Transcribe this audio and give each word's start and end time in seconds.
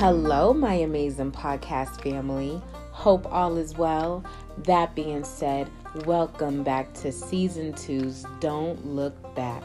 Hello, 0.00 0.54
my 0.54 0.72
amazing 0.72 1.30
podcast 1.30 2.00
family. 2.00 2.58
Hope 2.90 3.30
all 3.30 3.58
is 3.58 3.76
well. 3.76 4.24
That 4.56 4.94
being 4.94 5.24
said, 5.24 5.68
welcome 6.06 6.62
back 6.62 6.94
to 6.94 7.12
season 7.12 7.74
two's 7.74 8.24
Don't 8.40 8.86
Look 8.86 9.34
Back. 9.34 9.62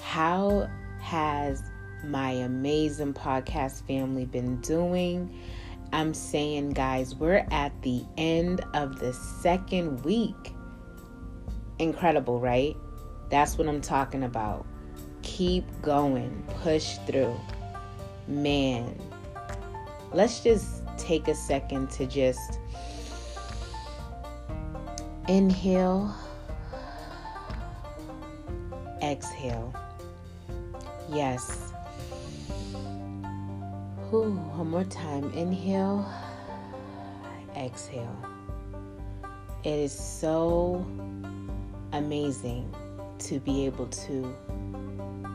How 0.00 0.70
has 1.00 1.64
my 2.04 2.30
amazing 2.30 3.12
podcast 3.12 3.84
family 3.88 4.24
been 4.24 4.60
doing? 4.60 5.36
I'm 5.92 6.14
saying, 6.14 6.74
guys, 6.74 7.16
we're 7.16 7.44
at 7.50 7.72
the 7.82 8.04
end 8.16 8.64
of 8.74 9.00
the 9.00 9.12
second 9.12 10.04
week. 10.04 10.54
Incredible, 11.80 12.38
right? 12.38 12.76
That's 13.30 13.58
what 13.58 13.66
I'm 13.66 13.80
talking 13.80 14.22
about. 14.22 14.64
Keep 15.22 15.64
going, 15.82 16.44
push 16.62 16.98
through. 16.98 17.34
Man, 18.28 18.96
let's 20.12 20.40
just 20.40 20.82
take 20.98 21.28
a 21.28 21.34
second 21.34 21.90
to 21.90 22.06
just 22.06 22.58
inhale, 25.28 26.14
exhale. 29.02 29.74
Yes. 31.08 31.72
Whew, 34.10 34.32
one 34.32 34.70
more 34.70 34.84
time. 34.84 35.32
Inhale, 35.32 36.04
exhale. 37.56 38.16
It 39.62 39.70
is 39.70 39.92
so 39.92 40.84
amazing 41.92 42.74
to 43.20 43.38
be 43.40 43.66
able 43.66 43.86
to 43.86 44.34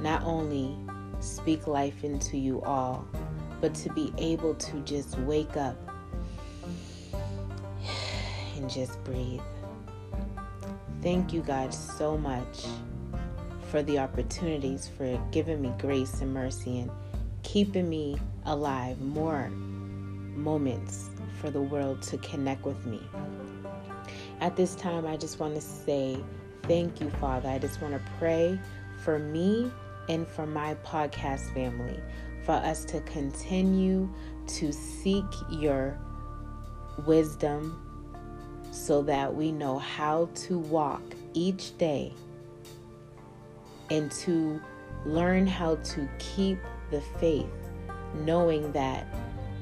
not 0.02 0.24
only 0.24 0.76
speak 1.20 1.68
life 1.68 2.04
into 2.04 2.38
you 2.38 2.62
all, 2.64 3.08
but 3.66 3.74
to 3.74 3.92
be 3.94 4.14
able 4.20 4.54
to 4.54 4.80
just 4.82 5.18
wake 5.22 5.58
up 5.58 5.76
and 8.56 8.70
just 8.70 9.04
breathe. 9.04 9.42
Thank 11.02 11.34
you, 11.34 11.42
God, 11.42 11.74
so 11.74 12.16
much 12.16 12.66
for 13.72 13.82
the 13.82 13.98
opportunities, 13.98 14.88
for 14.88 15.20
giving 15.32 15.64
me 15.64 15.74
grace 15.80 16.22
and 16.22 16.32
mercy 16.32 16.82
and 16.82 16.92
keeping 17.42 17.90
me 17.90 18.20
alive 18.46 19.02
more 19.02 19.50
moments 19.50 21.10
for 21.42 21.50
the 21.50 21.62
world 21.62 22.04
to 22.04 22.20
connect 22.20 22.66
with 22.66 22.86
me. 22.86 23.02
At 24.42 24.56
this 24.56 24.76
time, 24.76 25.08
I 25.08 25.18
just 25.18 25.40
want 25.40 25.56
to 25.56 25.62
say 25.62 26.20
thank 26.66 27.02
you, 27.02 27.10
Father. 27.20 27.50
I 27.50 27.58
just 27.58 27.82
want 27.82 27.96
to 27.96 28.12
pray 28.20 28.60
for 29.04 29.18
me 29.18 29.72
and 30.08 30.28
for 30.28 30.46
my 30.46 30.76
podcast 30.86 31.52
family 31.56 32.00
for 32.46 32.54
us 32.54 32.86
to 32.86 33.02
continue 33.02 34.08
to 34.46 34.72
seek 34.72 35.26
your 35.50 36.00
wisdom 37.08 37.82
so 38.72 39.02
that 39.02 39.34
we 39.34 39.52
know 39.52 39.80
how 39.80 40.30
to 40.36 40.60
walk 40.60 41.02
each 41.34 41.76
day 41.78 42.14
and 43.90 44.12
to 44.12 44.62
learn 45.06 45.48
how 45.48 45.76
to 45.78 46.08
keep 46.20 46.60
the 46.92 47.02
faith, 47.20 47.50
knowing 48.14 48.72
that 48.72 49.08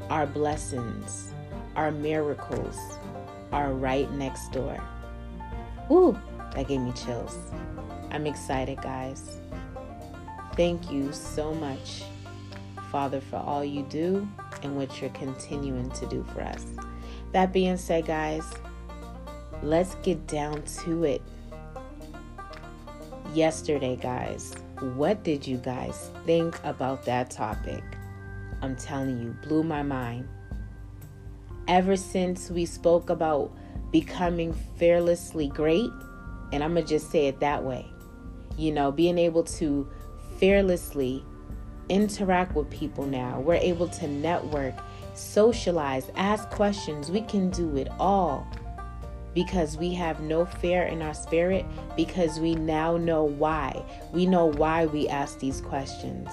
our 0.10 0.26
blessings, 0.26 1.34
our 1.76 1.92
miracles 1.92 2.78
are 3.52 3.72
right 3.72 4.12
next 4.14 4.52
door. 4.52 4.78
Ooh, 5.90 6.18
that 6.54 6.68
gave 6.68 6.82
me 6.82 6.92
chills. 6.94 7.38
I'm 8.12 8.28
excited, 8.28 8.82
guys. 8.82 9.38
Thank 10.56 10.92
you 10.92 11.12
so 11.14 11.54
much 11.54 12.04
Father, 12.94 13.20
for 13.22 13.38
all 13.38 13.66
you 13.66 13.82
do 13.90 14.28
and 14.62 14.78
what 14.78 15.02
you're 15.02 15.10
continuing 15.10 15.90
to 15.90 16.06
do 16.06 16.24
for 16.32 16.42
us. 16.42 16.64
That 17.32 17.52
being 17.52 17.76
said, 17.76 18.06
guys, 18.06 18.44
let's 19.64 19.96
get 20.04 20.28
down 20.28 20.62
to 20.84 21.04
it. 21.04 21.24
Yesterday, 23.34 23.96
guys, 23.96 24.54
what 24.96 25.24
did 25.24 25.48
you 25.48 25.58
guys 25.58 26.12
think 26.28 26.64
about 26.64 27.04
that 27.06 27.32
topic? 27.32 27.84
I'm 28.62 28.76
telling 28.76 29.20
you, 29.20 29.36
blew 29.42 29.64
my 29.64 29.82
mind. 29.82 30.28
Ever 31.68 31.96
since 31.96 32.52
we 32.52 32.64
spoke 32.64 33.10
about 33.10 33.52
becoming 33.92 34.54
fearlessly 34.78 35.48
great, 35.48 35.90
and 36.52 36.64
I'm 36.64 36.76
going 36.76 36.86
to 36.86 36.90
just 36.90 37.10
say 37.10 37.26
it 37.26 37.40
that 37.40 37.64
way, 37.64 37.88
you 38.56 38.72
know, 38.72 38.92
being 38.92 39.18
able 39.18 39.44
to 39.46 39.90
fearlessly 40.38 41.26
interact 41.94 42.56
with 42.56 42.70
people 42.72 43.06
now. 43.06 43.40
We're 43.40 43.56
able 43.56 43.88
to 43.88 44.08
network, 44.08 44.74
socialize, 45.14 46.10
ask 46.16 46.50
questions. 46.50 47.12
We 47.12 47.22
can 47.22 47.52
do 47.52 47.78
it 47.78 47.88
all 48.00 48.48
because 49.36 49.78
we 49.78 49.94
have 49.94 50.20
no 50.20 50.46
fear 50.46 50.84
in 50.84 51.04
our 51.04 51.14
spirit 51.14 51.66
because 51.96 52.40
we 52.40 52.56
now 52.56 52.98
know 52.98 53.24
why. 53.24 53.84
We 54.12 54.26
know 54.26 54.46
why 54.46 54.88
we 54.88 55.08
ask 55.08 55.40
these 55.40 55.62
questions. 55.62 56.30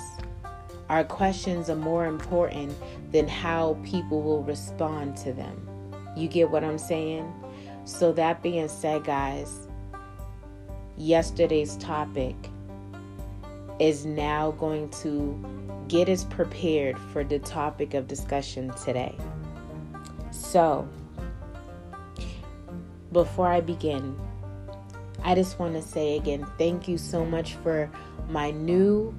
Our 0.89 1.05
questions 1.05 1.69
are 1.69 1.77
more 1.77 2.07
important 2.07 2.75
than 3.13 3.29
how 3.29 3.79
people 3.85 4.23
will 4.23 4.43
respond 4.43 5.17
to 5.19 5.33
them. 5.33 5.69
You 6.17 6.27
get 6.27 6.51
what 6.51 6.65
I'm 6.65 6.79
saying? 6.79 7.33
So, 7.85 8.13
that 8.13 8.43
being 8.43 8.69
said, 8.69 9.05
guys, 9.05 9.69
yesterday's 10.97 11.77
topic 11.77 12.35
is 13.81 14.05
now 14.05 14.53
going 14.53 14.91
to 14.91 15.43
get 15.89 16.09
us 16.09 16.25
prepared 16.25 16.97
for 17.13 17.25
the 17.25 17.39
topic 17.41 17.95
of 17.95 18.07
discussion 18.07 18.71
today. 18.85 19.17
So, 20.31 20.87
before 23.11 23.49
I 23.49 23.61
begin, 23.61 24.17
I 25.25 25.35
just 25.35 25.59
want 25.59 25.75
to 25.75 25.83
say 25.83 26.17
again 26.17 26.47
thank 26.59 26.87
you 26.87 26.97
so 26.97 27.25
much 27.25 27.55
for 27.55 27.91
my 28.29 28.51
new 28.53 29.15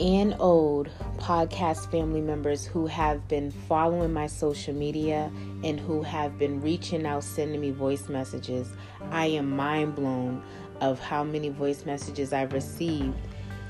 and 0.00 0.34
old 0.40 0.90
podcast 1.18 1.90
family 1.90 2.20
members 2.20 2.66
who 2.66 2.86
have 2.86 3.28
been 3.28 3.50
following 3.50 4.12
my 4.12 4.26
social 4.26 4.74
media 4.74 5.30
and 5.62 5.78
who 5.78 6.02
have 6.02 6.38
been 6.38 6.60
reaching 6.60 7.06
out, 7.06 7.22
sending 7.22 7.60
me 7.60 7.70
voice 7.70 8.08
messages. 8.08 8.68
I 9.10 9.26
am 9.26 9.50
mind 9.50 9.94
blown 9.94 10.42
of 10.80 10.98
how 10.98 11.22
many 11.22 11.50
voice 11.50 11.86
messages 11.86 12.32
I've 12.32 12.52
received 12.52 13.14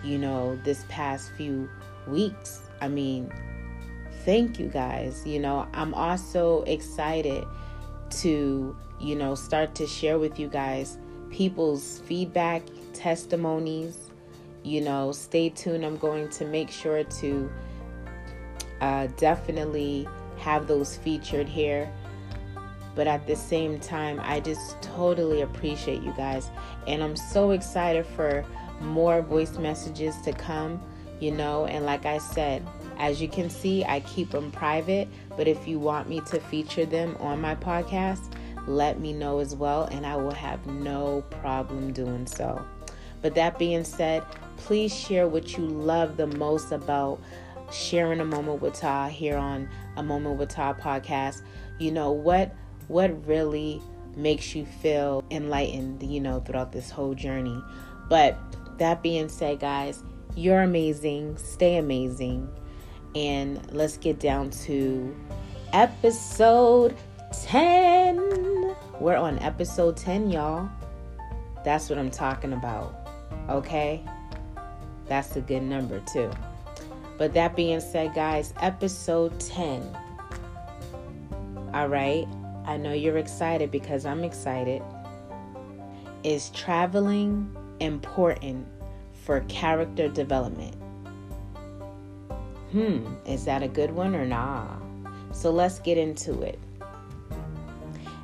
you 0.02 0.18
know, 0.18 0.58
this 0.64 0.84
past 0.88 1.32
few 1.32 1.68
weeks. 2.06 2.62
I 2.80 2.88
mean, 2.88 3.32
thank 4.24 4.58
you 4.58 4.68
guys. 4.68 5.26
You 5.26 5.40
know, 5.40 5.66
I'm 5.72 5.94
also 5.94 6.62
excited 6.62 7.44
to, 8.10 8.76
you 9.00 9.16
know, 9.16 9.34
start 9.34 9.74
to 9.76 9.86
share 9.86 10.18
with 10.18 10.38
you 10.38 10.48
guys 10.48 10.98
people's 11.30 12.00
feedback, 12.00 12.62
testimonies. 12.92 14.10
You 14.62 14.80
know, 14.82 15.10
stay 15.10 15.48
tuned. 15.48 15.84
I'm 15.84 15.96
going 15.96 16.28
to 16.30 16.44
make 16.44 16.70
sure 16.70 17.02
to 17.02 17.52
uh, 18.80 19.08
definitely 19.16 20.06
have 20.38 20.66
those 20.66 20.96
featured 20.96 21.48
here. 21.48 21.90
But 22.94 23.06
at 23.06 23.26
the 23.26 23.34
same 23.34 23.80
time, 23.80 24.20
I 24.22 24.40
just 24.40 24.80
totally 24.82 25.40
appreciate 25.40 26.02
you 26.02 26.12
guys. 26.16 26.50
And 26.86 27.02
I'm 27.02 27.16
so 27.16 27.52
excited 27.52 28.04
for 28.04 28.44
more 28.82 29.22
voice 29.22 29.58
messages 29.58 30.16
to 30.22 30.32
come, 30.32 30.82
you 31.20 31.30
know. 31.30 31.66
And 31.66 31.86
like 31.86 32.06
I 32.06 32.18
said, 32.18 32.66
as 32.98 33.20
you 33.20 33.28
can 33.28 33.50
see, 33.50 33.84
I 33.84 34.00
keep 34.00 34.30
them 34.30 34.50
private. 34.50 35.08
But 35.36 35.48
if 35.48 35.66
you 35.66 35.78
want 35.78 36.08
me 36.08 36.20
to 36.22 36.40
feature 36.40 36.84
them 36.84 37.16
on 37.20 37.40
my 37.40 37.54
podcast, 37.54 38.32
let 38.66 39.00
me 39.00 39.12
know 39.12 39.38
as 39.40 39.56
well, 39.56 39.84
and 39.84 40.06
I 40.06 40.16
will 40.16 40.34
have 40.34 40.66
no 40.66 41.22
problem 41.30 41.92
doing 41.92 42.26
so. 42.26 42.64
But 43.20 43.34
that 43.34 43.58
being 43.58 43.84
said, 43.84 44.22
please 44.56 44.94
share 44.94 45.26
what 45.26 45.56
you 45.56 45.66
love 45.66 46.16
the 46.16 46.26
most 46.26 46.72
about 46.72 47.20
sharing 47.72 48.20
a 48.20 48.24
moment 48.24 48.60
with 48.60 48.74
Tah 48.74 49.08
here 49.08 49.36
on 49.36 49.68
a 49.96 50.02
moment 50.02 50.38
with 50.38 50.50
Tah 50.50 50.74
podcast. 50.74 51.42
You 51.78 51.90
know 51.90 52.12
what 52.12 52.54
what 52.88 53.26
really 53.26 53.80
makes 54.16 54.54
you 54.54 54.66
feel 54.66 55.24
enlightened, 55.30 56.02
you 56.02 56.20
know, 56.20 56.40
throughout 56.40 56.72
this 56.72 56.90
whole 56.90 57.14
journey. 57.14 57.62
But 58.08 58.36
that 58.78 59.02
being 59.02 59.28
said, 59.28 59.60
guys, 59.60 60.02
you're 60.34 60.62
amazing. 60.62 61.36
Stay 61.36 61.76
amazing. 61.76 62.48
And 63.14 63.60
let's 63.72 63.96
get 63.96 64.18
down 64.18 64.50
to 64.50 65.14
episode 65.72 66.96
10. 67.42 68.74
We're 69.00 69.16
on 69.16 69.38
episode 69.40 69.96
10, 69.96 70.30
y'all. 70.30 70.68
That's 71.64 71.90
what 71.90 71.98
I'm 71.98 72.10
talking 72.10 72.52
about. 72.52 72.94
Okay? 73.48 74.02
That's 75.06 75.36
a 75.36 75.40
good 75.40 75.62
number, 75.62 76.00
too. 76.00 76.30
But 77.18 77.34
that 77.34 77.54
being 77.54 77.80
said, 77.80 78.14
guys, 78.14 78.54
episode 78.60 79.38
10. 79.38 79.96
All 81.74 81.88
right? 81.88 82.26
I 82.64 82.76
know 82.76 82.92
you're 82.92 83.18
excited 83.18 83.70
because 83.70 84.06
I'm 84.06 84.24
excited. 84.24 84.82
Is 86.22 86.50
traveling 86.50 87.54
important 87.82 88.66
for 89.12 89.40
character 89.48 90.08
development? 90.08 90.74
Hmm, 92.70 93.06
is 93.26 93.44
that 93.44 93.62
a 93.62 93.68
good 93.68 93.90
one 93.90 94.14
or 94.14 94.24
nah? 94.24 94.76
So 95.32 95.50
let's 95.50 95.78
get 95.80 95.98
into 95.98 96.42
it. 96.42 96.58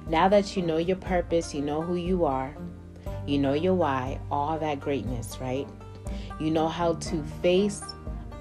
Now 0.08 0.28
that 0.28 0.56
you 0.56 0.62
know 0.62 0.78
your 0.78 0.96
purpose, 0.96 1.52
you 1.52 1.60
know 1.60 1.82
who 1.82 1.96
you 1.96 2.24
are, 2.24 2.56
you 3.26 3.38
know 3.38 3.52
your 3.52 3.74
why, 3.74 4.18
all 4.30 4.58
that 4.58 4.80
greatness, 4.80 5.38
right? 5.38 5.68
You 6.40 6.50
know 6.50 6.68
how 6.68 6.94
to 6.94 7.22
face 7.42 7.82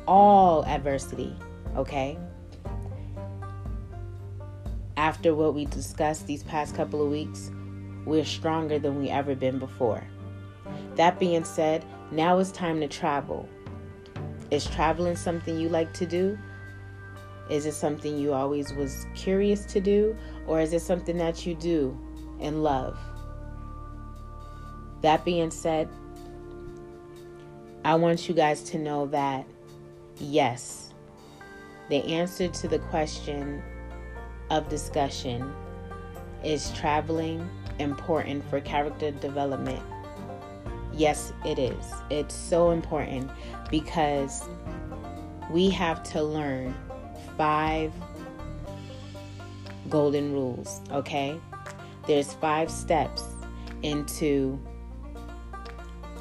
all 0.07 0.63
adversity, 0.65 1.35
okay? 1.75 2.17
After 4.95 5.35
what 5.35 5.53
we 5.53 5.65
discussed 5.65 6.25
these 6.25 6.43
past 6.43 6.75
couple 6.75 7.03
of 7.03 7.09
weeks, 7.09 7.51
we're 8.05 8.23
stronger 8.23 8.79
than 8.79 8.97
we 8.99 9.09
ever 9.09 9.35
been 9.35 9.59
before. 9.59 10.03
That 10.95 11.19
being 11.19 11.43
said, 11.43 11.85
now 12.11 12.39
it's 12.39 12.51
time 12.51 12.79
to 12.81 12.87
travel. 12.87 13.47
Is 14.51 14.65
traveling 14.65 15.15
something 15.15 15.59
you 15.59 15.69
like 15.69 15.93
to 15.93 16.05
do? 16.05 16.37
Is 17.49 17.65
it 17.65 17.73
something 17.73 18.17
you 18.17 18.33
always 18.33 18.73
was 18.73 19.05
curious 19.15 19.65
to 19.65 19.79
do? 19.79 20.15
Or 20.47 20.59
is 20.61 20.73
it 20.73 20.81
something 20.81 21.17
that 21.17 21.45
you 21.45 21.55
do 21.55 21.97
and 22.39 22.63
love? 22.63 22.97
That 25.01 25.23
being 25.23 25.51
said, 25.51 25.89
I 27.85 27.95
want 27.95 28.27
you 28.27 28.35
guys 28.35 28.63
to 28.63 28.77
know 28.77 29.05
that 29.07 29.45
yes, 30.17 30.93
the 31.89 32.03
answer 32.03 32.47
to 32.47 32.67
the 32.67 32.79
question 32.79 33.61
of 34.49 34.67
discussion 34.67 35.53
is 36.43 36.71
traveling 36.71 37.49
important 37.79 38.43
for 38.49 38.59
character 38.61 39.11
development? 39.11 39.83
Yes, 40.97 41.31
it 41.45 41.59
is. 41.59 41.93
It's 42.09 42.33
so 42.33 42.71
important 42.71 43.29
because 43.69 44.49
we 45.51 45.69
have 45.69 46.01
to 46.11 46.23
learn 46.23 46.73
five 47.37 47.93
golden 49.89 50.33
rules, 50.33 50.81
okay? 50.91 51.39
There's 52.07 52.33
five 52.33 52.71
steps 52.71 53.23
into 53.83 54.59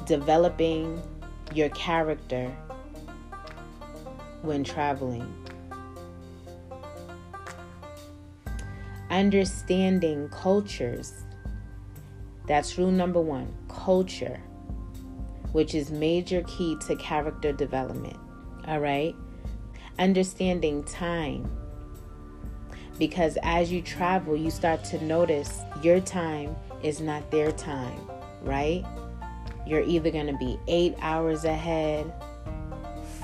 developing 0.05 1.01
your 1.55 1.69
character 1.69 2.55
when 4.43 4.63
traveling. 4.63 5.33
Understanding 9.09 10.29
cultures. 10.29 11.13
That's 12.47 12.77
rule 12.77 12.91
number 12.91 13.19
one 13.19 13.53
culture, 13.67 14.39
which 15.57 15.73
is 15.73 15.89
major 15.89 16.43
key 16.43 16.77
to 16.77 16.95
character 16.97 17.51
development. 17.51 18.15
All 18.67 18.79
right? 18.79 19.15
Understanding 19.97 20.83
time. 20.83 21.49
Because 22.99 23.39
as 23.41 23.71
you 23.71 23.81
travel, 23.81 24.37
you 24.37 24.51
start 24.51 24.83
to 24.83 25.03
notice 25.03 25.61
your 25.81 25.99
time 25.99 26.55
is 26.83 27.01
not 27.01 27.31
their 27.31 27.51
time, 27.51 27.99
right? 28.43 28.85
You're 29.65 29.81
either 29.81 30.11
going 30.11 30.27
to 30.27 30.37
be 30.37 30.59
eight 30.67 30.93
hours 31.01 31.43
ahead, 31.43 32.13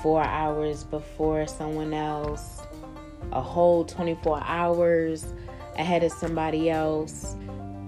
four 0.02 0.24
hours 0.24 0.82
before 0.82 1.46
someone 1.46 1.94
else, 1.94 2.62
a 3.30 3.40
whole 3.40 3.84
24 3.84 4.42
hours 4.42 5.32
ahead 5.78 6.02
of 6.02 6.10
somebody 6.10 6.68
else. 6.68 7.36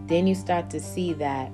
Then 0.07 0.29
you 0.29 0.37
start 0.37 0.71
to 0.71 0.79
see 0.79 1.15
that 1.15 1.51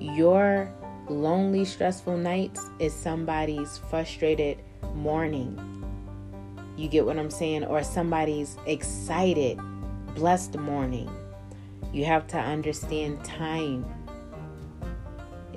your 0.00 0.74
lonely, 1.08 1.64
stressful 1.64 2.16
nights 2.16 2.70
is 2.78 2.92
somebody's 2.92 3.78
frustrated 3.90 4.58
morning. 4.94 5.58
You 6.76 6.88
get 6.88 7.06
what 7.06 7.18
I'm 7.18 7.30
saying? 7.30 7.64
Or 7.64 7.82
somebody's 7.82 8.56
excited, 8.66 9.60
blessed 10.14 10.58
morning. 10.58 11.10
You 11.92 12.04
have 12.04 12.26
to 12.28 12.38
understand 12.38 13.24
time 13.24 13.84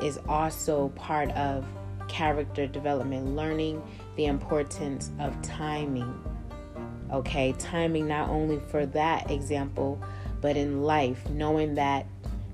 is 0.01 0.19
also 0.27 0.89
part 0.89 1.31
of 1.31 1.65
character 2.07 2.67
development, 2.67 3.35
learning 3.35 3.81
the 4.15 4.25
importance 4.25 5.11
of 5.19 5.39
timing. 5.41 6.13
Okay, 7.11 7.53
timing 7.53 8.07
not 8.07 8.29
only 8.29 8.59
for 8.59 8.85
that 8.88 9.31
example, 9.31 10.00
but 10.41 10.55
in 10.55 10.83
life, 10.83 11.27
knowing 11.29 11.73
that 11.75 12.05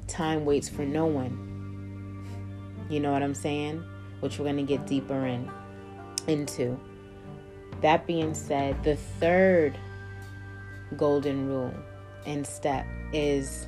time 0.07 0.45
waits 0.45 0.69
for 0.69 0.85
no 0.85 1.05
one. 1.05 1.52
You 2.93 2.99
know 2.99 3.11
what 3.11 3.23
I'm 3.23 3.33
saying? 3.33 3.83
Which 4.19 4.37
we're 4.37 4.45
going 4.45 4.57
to 4.57 4.61
get 4.61 4.85
deeper 4.85 5.25
in 5.25 5.49
into. 6.27 6.79
That 7.81 8.05
being 8.05 8.35
said, 8.35 8.83
the 8.83 8.95
third 8.95 9.75
golden 10.95 11.47
rule 11.47 11.73
and 12.27 12.45
step 12.45 12.85
is 13.11 13.65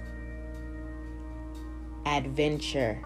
adventure 2.06 3.01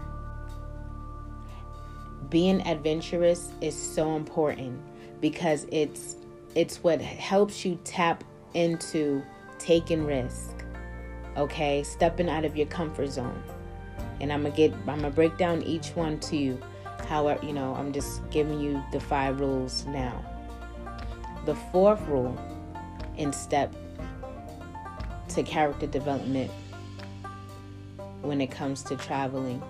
being 2.28 2.60
adventurous 2.68 3.50
is 3.62 3.74
so 3.74 4.14
important 4.14 4.78
because 5.22 5.66
it's 5.72 6.16
it's 6.54 6.84
what 6.84 7.00
helps 7.00 7.64
you 7.64 7.78
tap 7.82 8.22
into 8.52 9.22
taking 9.58 10.04
risk 10.04 10.54
okay 11.38 11.82
stepping 11.82 12.28
out 12.28 12.44
of 12.44 12.56
your 12.58 12.66
comfort 12.66 13.08
zone 13.08 13.42
and 14.20 14.32
i'm 14.32 14.42
gonna 14.42 14.54
get 14.54 14.72
i'm 14.72 15.00
gonna 15.00 15.10
break 15.10 15.36
down 15.36 15.62
each 15.62 15.88
one 15.90 16.18
to 16.20 16.36
you 16.36 16.60
however 17.08 17.44
you 17.44 17.52
know 17.52 17.74
i'm 17.74 17.92
just 17.92 18.28
giving 18.30 18.60
you 18.60 18.82
the 18.92 19.00
five 19.00 19.40
rules 19.40 19.84
now 19.86 20.24
the 21.46 21.54
fourth 21.54 22.00
rule 22.02 22.38
in 23.16 23.32
step 23.32 23.74
to 25.28 25.42
character 25.42 25.86
development 25.86 26.50
when 28.22 28.40
it 28.40 28.50
comes 28.50 28.82
to 28.82 28.96
traveling 28.96 29.62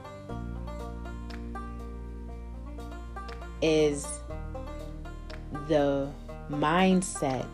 is 3.63 4.07
the 5.69 6.09
mindset 6.51 7.47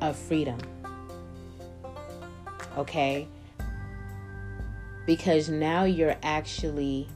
of 0.00 0.16
freedom. 0.16 0.58
Okay? 2.76 3.26
Because 5.06 5.48
now 5.48 5.84
you're 5.84 6.16
actually 6.22 7.08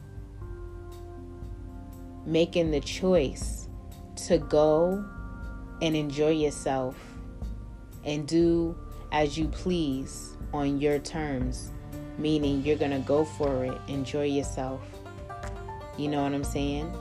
making 2.26 2.70
the 2.70 2.80
choice 2.80 3.68
to 4.16 4.38
go 4.38 5.04
and 5.82 5.96
enjoy 5.96 6.30
yourself 6.30 6.96
and 8.04 8.26
do 8.26 8.76
as 9.12 9.36
you 9.38 9.48
please 9.48 10.36
on 10.52 10.80
your 10.80 10.98
terms, 10.98 11.70
meaning 12.18 12.62
you're 12.62 12.76
going 12.76 12.90
to 12.90 12.98
go 13.00 13.24
for 13.24 13.64
it, 13.64 13.78
enjoy 13.88 14.24
yourself. 14.24 14.80
You 15.98 16.08
know 16.08 16.22
what 16.22 16.32
I'm 16.32 16.44
saying? 16.44 16.92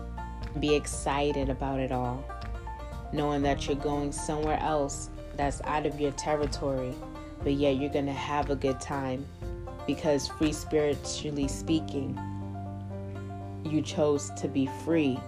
Be 0.60 0.76
excited 0.76 1.50
about 1.50 1.80
it 1.80 1.92
all, 1.92 2.24
knowing 3.12 3.42
that 3.44 3.68
you're 3.68 3.76
going 3.76 4.12
somewhere 4.12 4.60
else 4.60 5.10
that's 5.36 5.62
out 5.64 5.86
of 5.86 6.00
your 6.00 6.12
territory, 6.12 6.94
but 7.44 7.54
yet 7.54 7.78
you're 7.78 7.90
going 7.90 8.06
to 8.06 8.14
have 8.14 8.50
a 8.50 8.56
good 8.56 8.80
time 8.80 9.26
because, 9.86 10.28
free 10.28 10.54
spiritually 10.54 11.48
speaking, 11.48 12.20
you 13.66 13.82
chose 13.82 14.30
to 14.38 14.48
be 14.48 14.68
free. 14.84 15.20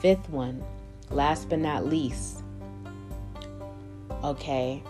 Fifth 0.00 0.28
one, 0.30 0.62
last 1.10 1.48
but 1.48 1.58
not 1.58 1.86
least, 1.86 2.42
okay, 4.24 4.82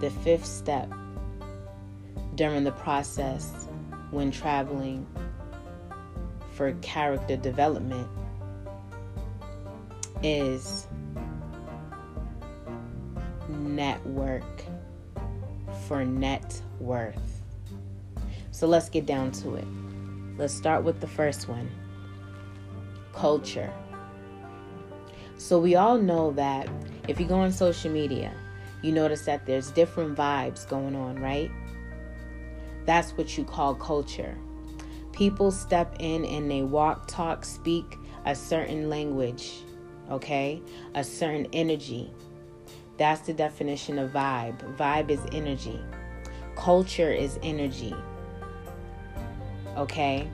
the 0.00 0.10
fifth 0.22 0.46
step 0.46 0.90
during 2.34 2.64
the 2.64 2.72
process 2.72 3.66
when 4.10 4.30
traveling 4.30 5.06
for 6.52 6.72
character 6.80 7.36
development 7.36 8.08
is 10.22 10.86
network 13.48 14.44
for 15.88 16.04
net 16.04 16.60
worth. 16.78 17.42
So 18.50 18.66
let's 18.66 18.90
get 18.90 19.06
down 19.06 19.32
to 19.32 19.54
it. 19.54 19.66
Let's 20.36 20.52
start 20.52 20.84
with 20.84 21.00
the 21.00 21.08
first 21.08 21.48
one 21.48 21.70
culture. 23.14 23.72
So 25.38 25.58
we 25.58 25.74
all 25.74 25.98
know 25.98 26.30
that 26.32 26.68
if 27.08 27.18
you 27.18 27.26
go 27.26 27.36
on 27.36 27.50
social 27.50 27.90
media, 27.90 28.32
you 28.82 28.92
notice 28.92 29.22
that 29.22 29.46
there's 29.46 29.70
different 29.72 30.16
vibes 30.16 30.68
going 30.68 30.94
on, 30.94 31.18
right? 31.18 31.50
That's 32.84 33.12
what 33.12 33.36
you 33.36 33.44
call 33.44 33.74
culture. 33.74 34.36
People 35.12 35.50
step 35.50 35.96
in 35.98 36.24
and 36.26 36.48
they 36.50 36.62
walk, 36.62 37.08
talk, 37.08 37.44
speak 37.44 37.96
a 38.24 38.34
certain 38.34 38.88
language, 38.88 39.62
okay? 40.10 40.62
A 40.94 41.02
certain 41.02 41.46
energy. 41.52 42.12
That's 42.98 43.20
the 43.22 43.32
definition 43.32 43.98
of 43.98 44.10
vibe. 44.10 44.58
Vibe 44.76 45.10
is 45.10 45.20
energy, 45.32 45.80
culture 46.56 47.12
is 47.12 47.38
energy, 47.42 47.94
okay? 49.76 50.28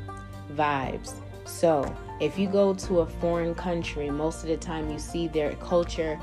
Vibes. 0.52 1.14
So 1.44 1.94
if 2.20 2.38
you 2.38 2.48
go 2.48 2.74
to 2.74 3.00
a 3.00 3.06
foreign 3.06 3.54
country, 3.54 4.08
most 4.10 4.42
of 4.42 4.48
the 4.48 4.56
time 4.56 4.90
you 4.90 4.98
see 4.98 5.28
their 5.28 5.54
culture 5.56 6.18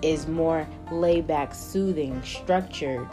is 0.00 0.26
more 0.26 0.66
laid 0.90 1.26
back, 1.26 1.54
soothing, 1.54 2.22
structured, 2.22 3.06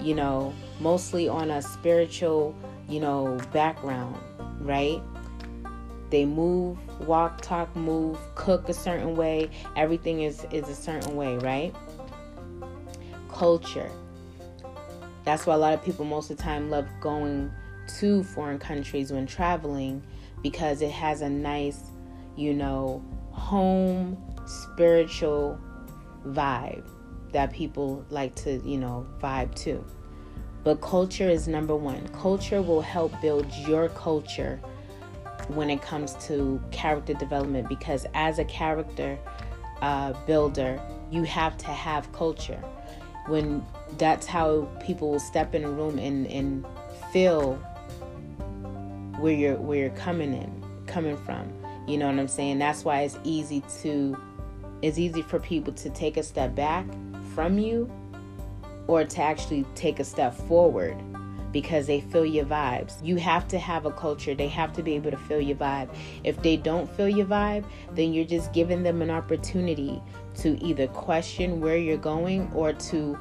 you 0.00 0.14
know, 0.14 0.52
mostly 0.78 1.28
on 1.28 1.50
a 1.50 1.62
spiritual, 1.62 2.54
you 2.88 3.00
know, 3.00 3.38
background, 3.52 4.16
right? 4.60 5.00
They 6.10 6.24
move, 6.24 6.76
walk, 7.06 7.40
talk, 7.40 7.74
move, 7.76 8.18
cook 8.34 8.68
a 8.68 8.74
certain 8.74 9.16
way. 9.16 9.50
Everything 9.76 10.22
is 10.22 10.44
is 10.50 10.68
a 10.68 10.74
certain 10.74 11.16
way, 11.16 11.36
right? 11.38 11.74
Culture. 13.40 13.90
That's 15.24 15.46
why 15.46 15.54
a 15.54 15.56
lot 15.56 15.72
of 15.72 15.82
people 15.82 16.04
most 16.04 16.30
of 16.30 16.36
the 16.36 16.42
time 16.42 16.68
love 16.68 16.86
going 17.00 17.50
to 17.98 18.22
foreign 18.22 18.58
countries 18.58 19.10
when 19.14 19.26
traveling 19.26 20.02
because 20.42 20.82
it 20.82 20.90
has 20.90 21.22
a 21.22 21.30
nice, 21.30 21.84
you 22.36 22.52
know, 22.52 23.02
home 23.30 24.22
spiritual 24.44 25.58
vibe 26.26 26.86
that 27.32 27.50
people 27.50 28.04
like 28.10 28.34
to, 28.34 28.60
you 28.62 28.76
know, 28.76 29.06
vibe 29.22 29.54
to. 29.54 29.82
But 30.62 30.82
culture 30.82 31.30
is 31.30 31.48
number 31.48 31.74
one. 31.74 32.08
Culture 32.08 32.60
will 32.60 32.82
help 32.82 33.18
build 33.22 33.50
your 33.66 33.88
culture 33.88 34.60
when 35.48 35.70
it 35.70 35.80
comes 35.80 36.12
to 36.26 36.62
character 36.72 37.14
development 37.14 37.70
because 37.70 38.04
as 38.12 38.38
a 38.38 38.44
character 38.44 39.18
uh, 39.80 40.12
builder, 40.26 40.78
you 41.10 41.22
have 41.22 41.56
to 41.56 41.68
have 41.68 42.12
culture. 42.12 42.62
When 43.30 43.64
that's 43.96 44.26
how 44.26 44.68
people 44.84 45.12
will 45.12 45.20
step 45.20 45.54
in 45.54 45.64
a 45.64 45.70
room 45.70 45.98
and, 45.98 46.26
and 46.26 46.66
feel 47.12 47.54
where 49.18 49.32
you're 49.32 49.56
where 49.56 49.78
you're 49.78 49.90
coming 49.96 50.34
in, 50.34 50.64
coming 50.86 51.16
from. 51.16 51.52
You 51.86 51.98
know 51.98 52.06
what 52.06 52.18
I'm 52.18 52.28
saying? 52.28 52.58
That's 52.58 52.84
why 52.84 53.02
it's 53.02 53.18
easy 53.24 53.62
to 53.82 54.16
it's 54.82 54.98
easy 54.98 55.22
for 55.22 55.38
people 55.38 55.72
to 55.74 55.90
take 55.90 56.16
a 56.16 56.22
step 56.22 56.54
back 56.54 56.86
from 57.34 57.58
you 57.58 57.90
or 58.86 59.04
to 59.04 59.22
actually 59.22 59.64
take 59.74 60.00
a 60.00 60.04
step 60.04 60.34
forward 60.34 60.96
because 61.52 61.86
they 61.86 62.00
feel 62.00 62.24
your 62.24 62.44
vibes. 62.44 63.04
You 63.04 63.16
have 63.16 63.48
to 63.48 63.58
have 63.58 63.86
a 63.86 63.90
culture. 63.90 64.34
They 64.34 64.48
have 64.48 64.72
to 64.74 64.82
be 64.82 64.94
able 64.94 65.10
to 65.10 65.16
feel 65.16 65.40
your 65.40 65.56
vibe. 65.56 65.88
If 66.24 66.42
they 66.42 66.56
don't 66.56 66.88
feel 66.88 67.08
your 67.08 67.26
vibe, 67.26 67.64
then 67.92 68.12
you're 68.12 68.24
just 68.24 68.52
giving 68.52 68.82
them 68.82 69.02
an 69.02 69.10
opportunity 69.10 70.00
to 70.36 70.62
either 70.64 70.86
question 70.88 71.60
where 71.60 71.76
you're 71.76 71.96
going 71.96 72.50
or 72.54 72.72
to 72.72 73.18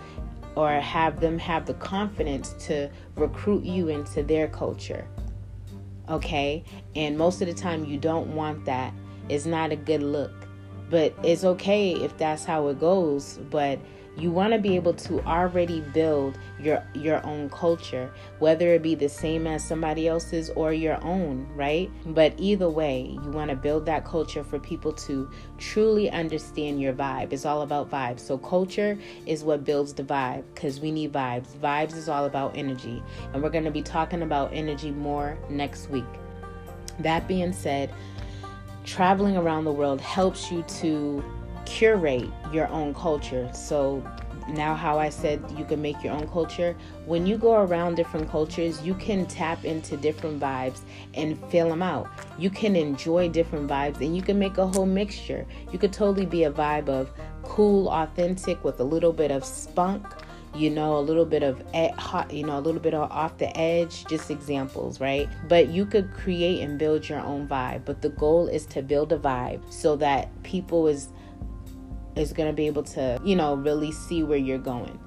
or 0.55 0.71
have 0.74 1.19
them 1.19 1.38
have 1.38 1.65
the 1.65 1.74
confidence 1.75 2.53
to 2.59 2.89
recruit 3.15 3.63
you 3.63 3.88
into 3.88 4.24
their 4.24 4.48
culture. 4.48 5.07
Okay? 6.09 6.63
And 6.95 7.17
most 7.17 7.41
of 7.41 7.48
the 7.48 7.53
time 7.53 7.86
you 7.86 7.98
don't 7.98 8.36
want 8.36 8.65
that. 8.65 8.93
It's 9.29 9.45
not 9.45 9.71
a 9.71 9.75
good 9.75 10.01
look. 10.01 10.31
But 10.89 11.13
it's 11.24 11.43
okay 11.43 11.91
if 11.93 12.17
that's 12.17 12.43
how 12.43 12.67
it 12.69 12.79
goes, 12.79 13.39
but 13.51 13.79
you 14.19 14.31
want 14.31 14.53
to 14.53 14.59
be 14.59 14.75
able 14.75 14.93
to 14.93 15.21
already 15.21 15.81
build 15.81 16.38
your 16.59 16.83
your 16.93 17.25
own 17.25 17.49
culture 17.49 18.11
whether 18.39 18.73
it 18.73 18.81
be 18.81 18.95
the 18.95 19.07
same 19.09 19.47
as 19.47 19.63
somebody 19.63 20.07
else's 20.07 20.49
or 20.51 20.73
your 20.73 21.01
own 21.03 21.47
right? 21.55 21.91
But 22.05 22.33
either 22.38 22.69
way 22.69 23.17
you 23.23 23.31
want 23.31 23.49
to 23.49 23.55
build 23.55 23.85
that 23.85 24.05
culture 24.05 24.43
for 24.43 24.59
people 24.59 24.93
to 24.93 25.29
truly 25.57 26.09
understand 26.09 26.81
your 26.81 26.93
vibe. 26.93 27.33
It's 27.33 27.45
all 27.45 27.61
about 27.61 27.89
vibes. 27.89 28.21
So 28.21 28.38
culture 28.38 28.97
is 29.25 29.43
what 29.43 29.63
builds 29.63 29.93
the 29.93 30.03
vibe 30.03 30.43
because 30.53 30.79
we 30.79 30.91
need 30.91 31.11
vibes. 31.11 31.47
Vibes 31.61 31.95
is 31.95 32.09
all 32.09 32.25
about 32.25 32.55
energy. 32.55 33.03
And 33.33 33.43
we're 33.43 33.49
going 33.49 33.65
to 33.65 33.71
be 33.71 33.81
talking 33.81 34.21
about 34.21 34.53
energy 34.53 34.91
more 34.91 35.38
next 35.49 35.89
week. 35.89 36.05
That 36.99 37.27
being 37.27 37.53
said 37.53 37.91
traveling 38.85 39.38
around 39.38 39.65
the 39.65 39.71
world 39.71 40.01
helps 40.01 40.51
you 40.51 40.63
to 40.63 41.23
curate 41.69 42.29
your 42.51 42.67
own 42.69 42.93
culture. 42.95 43.49
So 43.53 44.03
now 44.47 44.73
how 44.73 44.97
I 44.97 45.09
said 45.09 45.43
you 45.55 45.63
can 45.63 45.81
make 45.81 46.03
your 46.03 46.13
own 46.13 46.27
culture, 46.27 46.75
when 47.05 47.27
you 47.27 47.38
go 47.38 47.61
around 47.61 47.95
different 47.95 48.29
cultures, 48.29 48.81
you 48.81 48.95
can 48.95 49.27
tap 49.27 49.63
into 49.63 49.95
different 49.95 50.39
vibes 50.39 50.79
and 51.13 51.38
fill 51.51 51.69
them 51.69 51.83
out. 51.83 52.09
You 52.39 52.49
can 52.49 52.75
enjoy 52.75 53.29
different 53.29 53.69
vibes 53.69 54.01
and 54.01 54.15
you 54.15 54.23
can 54.23 54.39
make 54.39 54.57
a 54.57 54.65
whole 54.65 54.88
mixture. 54.88 55.45
You 55.71 55.77
could 55.77 55.93
totally 55.93 56.25
be 56.25 56.45
a 56.45 56.51
vibe 56.51 56.89
of 56.89 57.11
cool, 57.43 57.88
authentic 57.89 58.63
with 58.63 58.79
a 58.79 58.83
little 58.83 59.13
bit 59.13 59.31
of 59.31 59.45
spunk 59.45 60.05
you 60.55 60.71
know, 60.71 60.97
a 60.97 60.99
little 60.99 61.25
bit 61.25 61.43
of 61.43 61.61
hot, 61.99 62.33
you 62.33 62.43
know, 62.43 62.57
a 62.57 62.59
little 62.59 62.81
bit 62.81 62.95
of 62.95 63.11
off 63.11 63.38
the 63.38 63.55
edge, 63.55 64.05
just 64.07 64.31
examples, 64.31 64.99
right? 64.99 65.29
But 65.47 65.69
you 65.69 65.85
could 65.85 66.11
create 66.11 66.61
and 66.61 66.79
build 66.79 67.07
your 67.07 67.19
own 67.19 67.47
vibe. 67.47 67.85
But 67.85 68.01
the 68.01 68.09
goal 68.09 68.47
is 68.47 68.65
to 68.67 68.81
build 68.81 69.13
a 69.13 69.19
vibe 69.19 69.61
so 69.71 69.95
that 69.97 70.29
people 70.41 70.88
is 70.88 71.09
is 72.15 72.33
going 72.33 72.49
to 72.49 72.53
be 72.53 72.67
able 72.67 72.83
to, 72.83 73.19
you 73.23 73.35
know, 73.35 73.55
really 73.55 73.91
see 73.91 74.23
where 74.23 74.37
you're 74.37 74.57
going. 74.57 74.99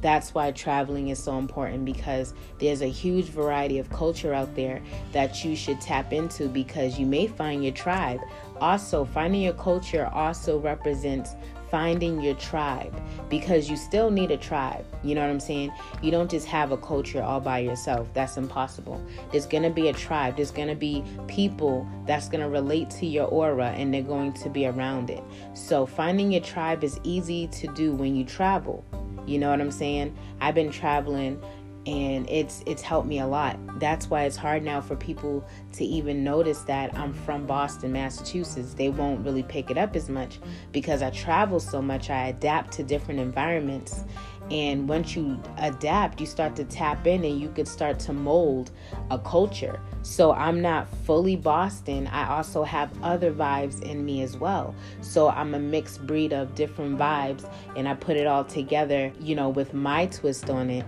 That's 0.00 0.34
why 0.34 0.50
traveling 0.52 1.08
is 1.08 1.18
so 1.18 1.38
important 1.38 1.86
because 1.86 2.34
there's 2.58 2.82
a 2.82 2.90
huge 2.90 3.26
variety 3.26 3.78
of 3.78 3.88
culture 3.88 4.34
out 4.34 4.54
there 4.54 4.82
that 5.12 5.44
you 5.44 5.56
should 5.56 5.80
tap 5.80 6.12
into 6.12 6.46
because 6.46 6.98
you 6.98 7.06
may 7.06 7.26
find 7.26 7.64
your 7.64 7.72
tribe. 7.72 8.20
Also, 8.60 9.06
finding 9.06 9.40
your 9.40 9.54
culture 9.54 10.06
also 10.12 10.58
represents 10.58 11.30
finding 11.74 12.20
your 12.20 12.36
tribe 12.36 12.94
because 13.28 13.68
you 13.68 13.76
still 13.76 14.08
need 14.08 14.30
a 14.30 14.36
tribe. 14.36 14.84
You 15.02 15.16
know 15.16 15.22
what 15.22 15.30
I'm 15.30 15.40
saying? 15.40 15.72
You 16.02 16.12
don't 16.12 16.30
just 16.30 16.46
have 16.46 16.70
a 16.70 16.76
culture 16.76 17.20
all 17.20 17.40
by 17.40 17.58
yourself. 17.58 18.06
That's 18.14 18.36
impossible. 18.36 19.04
There's 19.32 19.44
going 19.44 19.64
to 19.64 19.70
be 19.70 19.88
a 19.88 19.92
tribe. 19.92 20.36
There's 20.36 20.52
going 20.52 20.68
to 20.68 20.76
be 20.76 21.02
people 21.26 21.84
that's 22.06 22.28
going 22.28 22.42
to 22.42 22.48
relate 22.48 22.90
to 22.90 23.06
your 23.06 23.26
aura 23.26 23.70
and 23.70 23.92
they're 23.92 24.02
going 24.02 24.34
to 24.34 24.48
be 24.48 24.68
around 24.68 25.10
it. 25.10 25.24
So 25.54 25.84
finding 25.84 26.30
your 26.30 26.42
tribe 26.42 26.84
is 26.84 27.00
easy 27.02 27.48
to 27.48 27.66
do 27.74 27.90
when 27.90 28.14
you 28.14 28.24
travel. 28.24 28.84
You 29.26 29.40
know 29.40 29.50
what 29.50 29.60
I'm 29.60 29.72
saying? 29.72 30.16
I've 30.40 30.54
been 30.54 30.70
traveling 30.70 31.42
and 31.86 32.28
it's 32.30 32.62
it's 32.66 32.82
helped 32.82 33.06
me 33.06 33.20
a 33.20 33.26
lot. 33.26 33.58
That's 33.78 34.08
why 34.08 34.24
it's 34.24 34.36
hard 34.36 34.62
now 34.62 34.80
for 34.80 34.96
people 34.96 35.44
to 35.72 35.84
even 35.84 36.24
notice 36.24 36.60
that 36.60 36.96
I'm 36.96 37.12
from 37.12 37.46
Boston, 37.46 37.92
Massachusetts. 37.92 38.74
They 38.74 38.88
won't 38.88 39.24
really 39.24 39.42
pick 39.42 39.70
it 39.70 39.76
up 39.76 39.94
as 39.94 40.08
much 40.08 40.38
because 40.72 41.02
I 41.02 41.10
travel 41.10 41.60
so 41.60 41.82
much. 41.82 42.10
I 42.10 42.28
adapt 42.28 42.72
to 42.74 42.82
different 42.82 43.20
environments. 43.20 44.04
And 44.50 44.86
once 44.86 45.16
you 45.16 45.40
adapt, 45.56 46.20
you 46.20 46.26
start 46.26 46.54
to 46.56 46.64
tap 46.64 47.06
in 47.06 47.24
and 47.24 47.40
you 47.40 47.48
could 47.48 47.66
start 47.66 47.98
to 48.00 48.12
mold 48.12 48.72
a 49.10 49.18
culture. 49.18 49.80
So 50.02 50.32
I'm 50.32 50.60
not 50.60 50.86
fully 51.06 51.34
Boston. 51.34 52.06
I 52.08 52.28
also 52.28 52.62
have 52.62 52.90
other 53.02 53.32
vibes 53.32 53.82
in 53.82 54.04
me 54.04 54.22
as 54.22 54.36
well. 54.36 54.74
So 55.00 55.30
I'm 55.30 55.54
a 55.54 55.58
mixed 55.58 56.06
breed 56.06 56.34
of 56.34 56.54
different 56.54 56.98
vibes 56.98 57.50
and 57.74 57.88
I 57.88 57.94
put 57.94 58.18
it 58.18 58.26
all 58.26 58.44
together, 58.44 59.10
you 59.18 59.34
know, 59.34 59.48
with 59.48 59.72
my 59.72 60.06
twist 60.06 60.50
on 60.50 60.68
it 60.68 60.84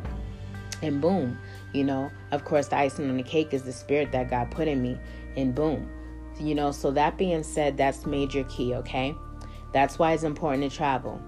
and 0.83 1.00
boom, 1.00 1.38
you 1.73 1.85
know, 1.85 2.11
of 2.33 2.45
course, 2.45 2.68
the 2.68 2.76
icing 2.76 3.09
on 3.09 3.16
the 3.16 3.23
cake 3.23 3.52
is 3.52 3.62
the 3.62 3.73
spirit 3.73 4.12
that 4.12 4.30
God 4.30 4.50
put 4.50 4.68
in 4.68 4.83
me, 4.83 4.99
and 5.37 5.54
boom, 5.54 5.88
you 6.38 6.54
know. 6.54 6.73
So, 6.73 6.90
that 6.92 7.16
being 7.16 7.42
said, 7.42 7.76
that's 7.76 8.06
major 8.06 8.45
key, 8.45 8.75
okay? 8.75 9.14
That's 9.73 9.99
why 9.99 10.12
it's 10.12 10.23
important 10.23 10.71
to 10.71 10.76
travel. 10.76 11.21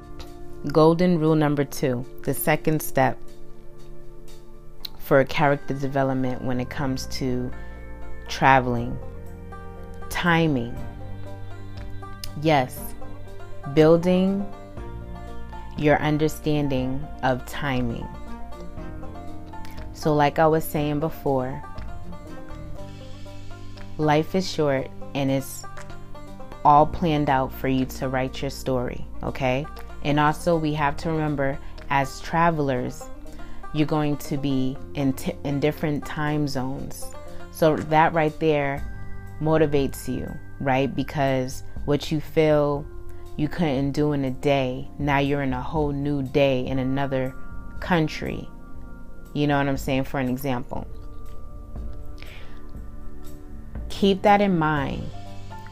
Golden 0.72 1.18
rule 1.18 1.36
number 1.36 1.64
two 1.64 2.04
the 2.24 2.34
second 2.34 2.82
step 2.82 3.16
for 4.98 5.24
character 5.24 5.74
development 5.74 6.42
when 6.42 6.60
it 6.60 6.68
comes 6.68 7.06
to 7.06 7.50
traveling 8.28 8.98
timing. 10.10 10.76
Yes, 12.42 12.78
building 13.74 14.46
your 15.76 15.98
understanding 16.00 17.06
of 17.22 17.44
timing. 17.46 18.06
So, 19.98 20.14
like 20.14 20.38
I 20.38 20.46
was 20.46 20.62
saying 20.62 21.00
before, 21.00 21.60
life 23.96 24.36
is 24.36 24.48
short 24.48 24.88
and 25.16 25.28
it's 25.28 25.64
all 26.64 26.86
planned 26.86 27.28
out 27.28 27.52
for 27.52 27.66
you 27.66 27.84
to 27.84 28.08
write 28.08 28.40
your 28.40 28.52
story, 28.52 29.04
okay? 29.24 29.66
And 30.04 30.20
also, 30.20 30.56
we 30.56 30.72
have 30.74 30.96
to 30.98 31.10
remember 31.10 31.58
as 31.90 32.20
travelers, 32.20 33.06
you're 33.74 33.88
going 33.88 34.18
to 34.18 34.36
be 34.36 34.76
in, 34.94 35.14
t- 35.14 35.34
in 35.42 35.58
different 35.58 36.06
time 36.06 36.46
zones. 36.46 37.04
So, 37.50 37.74
that 37.76 38.12
right 38.12 38.38
there 38.38 38.84
motivates 39.40 40.06
you, 40.06 40.32
right? 40.60 40.94
Because 40.94 41.64
what 41.86 42.12
you 42.12 42.20
feel 42.20 42.86
you 43.36 43.48
couldn't 43.48 43.90
do 43.90 44.12
in 44.12 44.24
a 44.26 44.30
day, 44.30 44.88
now 45.00 45.18
you're 45.18 45.42
in 45.42 45.54
a 45.54 45.60
whole 45.60 45.90
new 45.90 46.22
day 46.22 46.64
in 46.64 46.78
another 46.78 47.34
country 47.80 48.48
you 49.32 49.46
know 49.46 49.58
what 49.58 49.68
I'm 49.68 49.76
saying? 49.76 50.04
For 50.04 50.18
an 50.20 50.28
example. 50.28 50.86
Keep 53.88 54.22
that 54.22 54.40
in 54.40 54.58
mind 54.58 55.02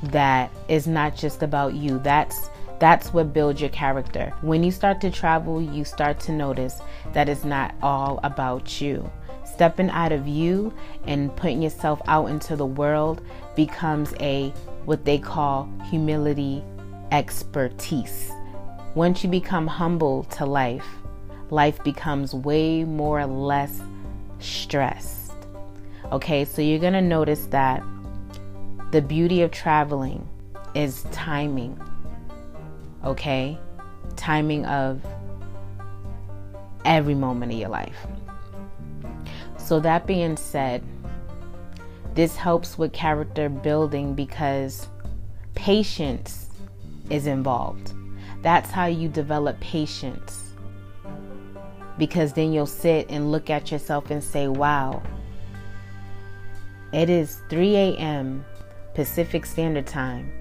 that 0.05 0.51
it's 0.69 0.87
not 0.87 1.17
just 1.17 1.43
about 1.43 1.75
you. 1.75 1.99
That's 2.01 2.51
that's 2.79 3.13
what 3.13 3.33
builds 3.33 3.61
your 3.61 3.71
character. 3.71 4.33
When 4.43 4.63
you 4.63 4.71
start 4.71 5.01
to 5.01 5.11
travel, 5.11 5.63
you 5.63 5.85
start 5.85 6.21
to 6.21 6.33
notice 6.33 6.81
that 7.13 7.29
it's 7.29 7.45
not 7.45 7.75
all 7.83 8.21
about 8.23 8.81
you. 8.81 9.11
Stepping 9.45 9.89
out 9.91 10.13
of 10.13 10.29
you 10.29 10.75
and 11.07 11.35
putting 11.37 11.63
yourself 11.63 12.03
out 12.07 12.27
into 12.27 12.55
the 12.57 12.67
world 12.67 13.23
becomes 13.55 14.13
a 14.21 14.51
what 14.85 15.05
they 15.05 15.19
call 15.19 15.69
humility 15.89 16.63
expertise. 17.13 18.31
Once 18.95 19.23
you 19.25 19.31
become 19.31 19.67
humble 19.67 20.25
to 20.25 20.45
life, 20.45 20.87
life 21.51 21.83
becomes 21.85 22.35
way 22.35 22.85
more 22.85 23.21
or 23.21 23.27
less 23.27 23.81
stressed. 24.39 25.33
Okay, 26.13 26.45
so 26.45 26.63
you're 26.63 26.79
to 26.93 27.03
notice 27.03 27.47
that 27.47 27.83
the 28.93 29.03
beauty 29.03 29.43
of 29.43 29.51
traveling 29.51 30.29
is 30.75 31.05
timing. 31.13 31.81
Okay? 33.05 33.59
Timing 34.17 34.65
of 34.67 35.05
every 36.85 37.15
moment 37.15 37.53
of 37.53 37.59
your 37.59 37.69
life. 37.69 38.07
So, 39.59 39.81
that 39.81 40.07
being 40.07 40.37
said, 40.37 40.85
this 42.15 42.37
helps 42.37 42.79
with 42.79 42.93
character 42.93 43.49
building 43.49 44.15
because 44.15 44.87
patience 45.55 46.51
is 47.11 47.27
involved. 47.27 47.93
That's 48.43 48.71
how 48.71 48.87
you 48.87 49.09
develop 49.09 49.59
patience. 49.61 50.46
Because 51.99 52.33
then 52.33 52.53
you'll 52.53 52.67
sit 52.67 53.07
and 53.11 53.33
look 53.33 53.49
at 53.51 53.73
yourself 53.73 54.11
and 54.11 54.23
say, 54.23 54.49
wow, 54.49 55.03
it 56.93 57.09
is 57.09 57.41
3 57.49 57.77
a.m. 57.77 58.45
Pacific 58.95 59.47
Standard 59.47 59.87
Time. 59.87 60.33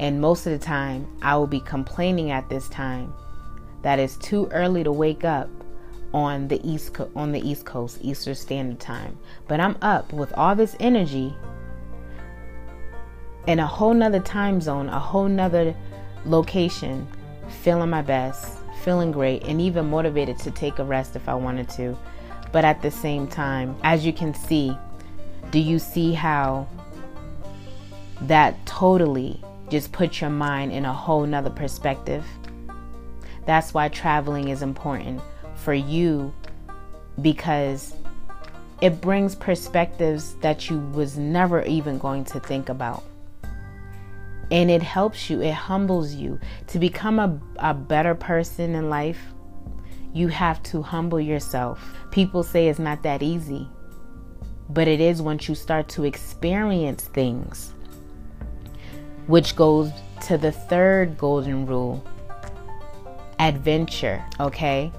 And 0.00 0.20
most 0.20 0.46
of 0.46 0.52
the 0.52 0.64
time, 0.64 1.06
I 1.22 1.36
will 1.36 1.46
be 1.46 1.60
complaining 1.60 2.30
at 2.30 2.48
this 2.48 2.68
time 2.68 3.14
that 3.82 3.98
it's 3.98 4.16
too 4.16 4.48
early 4.50 4.82
to 4.82 4.90
wake 4.90 5.24
up 5.24 5.48
on 6.14 6.48
the 6.48 6.60
east 6.68 6.94
Co- 6.94 7.10
on 7.14 7.32
the 7.32 7.40
east 7.40 7.66
coast 7.66 7.98
eastern 8.00 8.36
standard 8.36 8.78
time 8.78 9.18
but 9.48 9.58
i'm 9.58 9.76
up 9.82 10.12
with 10.12 10.32
all 10.34 10.54
this 10.54 10.76
energy 10.78 11.34
in 13.48 13.58
a 13.58 13.66
whole 13.66 13.92
nother 13.92 14.20
time 14.20 14.60
zone 14.60 14.88
a 14.88 14.98
whole 14.98 15.28
nother 15.28 15.74
location 16.24 17.06
feeling 17.62 17.90
my 17.90 18.00
best 18.00 18.58
feeling 18.84 19.10
great 19.10 19.42
and 19.44 19.60
even 19.60 19.88
motivated 19.88 20.38
to 20.38 20.50
take 20.50 20.78
a 20.78 20.84
rest 20.84 21.16
if 21.16 21.28
i 21.28 21.34
wanted 21.34 21.68
to. 21.70 21.96
But 22.52 22.64
at 22.64 22.82
the 22.82 22.90
same 22.90 23.26
time 23.26 23.74
as 23.82 24.04
you 24.04 24.12
can 24.12 24.34
see 24.34 24.76
do 25.50 25.58
you 25.58 25.78
see 25.78 26.12
how 26.12 26.66
that 28.22 28.54
totally 28.66 29.40
just 29.70 29.92
puts 29.92 30.20
your 30.20 30.30
mind 30.30 30.72
in 30.72 30.84
a 30.84 30.92
whole 30.92 31.24
nother 31.26 31.50
perspective? 31.50 32.24
That's 33.46 33.72
why 33.72 33.88
traveling 33.88 34.48
is 34.48 34.62
important 34.62 35.20
for 35.54 35.74
you 35.74 36.34
because 37.22 37.94
it 38.80 39.00
brings 39.00 39.34
perspectives 39.34 40.34
that 40.36 40.68
you 40.68 40.78
was 40.92 41.16
never 41.16 41.62
even 41.62 41.98
going 41.98 42.24
to 42.26 42.40
think 42.40 42.68
about 42.68 43.04
and 44.54 44.70
it 44.70 44.82
helps 44.82 45.28
you 45.28 45.42
it 45.42 45.52
humbles 45.52 46.14
you 46.14 46.38
to 46.68 46.78
become 46.78 47.18
a, 47.18 47.40
a 47.58 47.74
better 47.74 48.14
person 48.14 48.76
in 48.76 48.88
life 48.88 49.34
you 50.12 50.28
have 50.28 50.62
to 50.62 50.80
humble 50.80 51.20
yourself 51.20 51.96
people 52.12 52.44
say 52.44 52.68
it's 52.68 52.78
not 52.78 53.02
that 53.02 53.20
easy 53.20 53.68
but 54.70 54.86
it 54.86 55.00
is 55.00 55.20
once 55.20 55.48
you 55.48 55.56
start 55.56 55.88
to 55.88 56.04
experience 56.04 57.04
things 57.08 57.74
which 59.26 59.56
goes 59.56 59.90
to 60.22 60.38
the 60.38 60.52
third 60.52 61.18
golden 61.18 61.66
rule 61.66 62.02
adventure 63.40 64.24
okay 64.38 64.92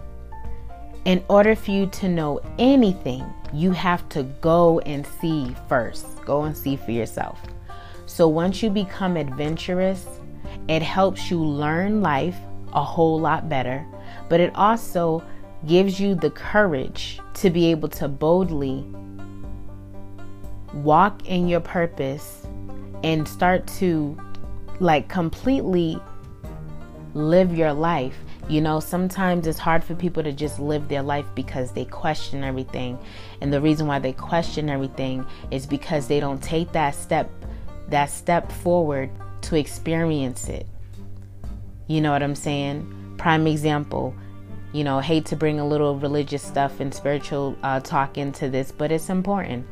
in 1.05 1.23
order 1.29 1.55
for 1.55 1.69
you 1.69 1.85
to 1.85 2.09
know 2.09 2.41
anything, 2.57 3.23
you 3.53 3.69
have 3.71 4.09
to 4.09 4.23
go 4.41 4.79
and 4.79 5.05
see 5.21 5.55
first. 5.69 6.19
Go 6.25 6.45
and 6.45 6.57
see 6.57 6.75
for 6.75 6.89
yourself. 6.89 7.39
So 8.15 8.29
once 8.29 8.63
you 8.63 8.69
become 8.69 9.17
adventurous, 9.17 10.05
it 10.69 10.81
helps 10.81 11.29
you 11.29 11.43
learn 11.43 12.01
life 12.01 12.37
a 12.71 12.81
whole 12.81 13.19
lot 13.19 13.49
better, 13.49 13.85
but 14.29 14.39
it 14.39 14.55
also 14.55 15.21
gives 15.67 15.99
you 15.99 16.15
the 16.15 16.29
courage 16.29 17.19
to 17.33 17.49
be 17.49 17.65
able 17.71 17.89
to 17.89 18.07
boldly 18.07 18.85
walk 20.75 21.27
in 21.27 21.49
your 21.49 21.59
purpose 21.59 22.47
and 23.03 23.27
start 23.27 23.67
to 23.79 24.17
like 24.79 25.09
completely 25.09 25.99
live 27.15 27.53
your 27.53 27.73
life 27.73 28.15
you 28.47 28.61
know, 28.61 28.79
sometimes 28.79 29.47
it's 29.47 29.57
hard 29.57 29.83
for 29.83 29.95
people 29.95 30.21
to 30.21 30.31
just 30.31 30.59
live 30.59 30.87
their 30.87 31.01
life 31.01 31.25
because 31.33 31.71
they 31.71 31.85
question 31.85 32.43
everything. 32.43 32.99
And 33.41 33.51
the 33.51 33.59
reason 33.59 33.87
why 33.87 33.97
they 33.97 34.13
question 34.13 34.69
everything 34.69 35.25
is 35.49 35.65
because 35.65 36.07
they 36.07 36.19
don't 36.19 36.43
take 36.43 36.71
that 36.73 36.93
step 36.93 37.27
that 37.89 38.09
step 38.09 38.51
forward 38.51 39.09
to 39.41 39.55
experience 39.55 40.49
it. 40.49 40.65
You 41.87 42.01
know 42.01 42.11
what 42.11 42.23
I'm 42.23 42.35
saying? 42.35 43.15
Prime 43.17 43.47
example, 43.47 44.13
you 44.73 44.83
know, 44.83 44.99
hate 44.99 45.25
to 45.27 45.35
bring 45.35 45.59
a 45.59 45.67
little 45.67 45.97
religious 45.97 46.41
stuff 46.41 46.79
and 46.79 46.93
spiritual 46.93 47.55
uh, 47.63 47.79
talk 47.79 48.17
into 48.17 48.49
this, 48.49 48.71
but 48.71 48.91
it's 48.91 49.09
important. 49.09 49.65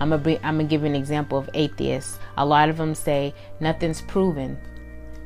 I'm 0.00 0.12
I'm 0.12 0.22
gonna 0.22 0.64
give 0.64 0.84
an 0.84 0.96
example 0.96 1.38
of 1.38 1.48
atheists. 1.54 2.18
A 2.36 2.44
lot 2.44 2.68
of 2.68 2.76
them 2.76 2.94
say 2.94 3.32
nothing's 3.60 4.00
proven. 4.02 4.58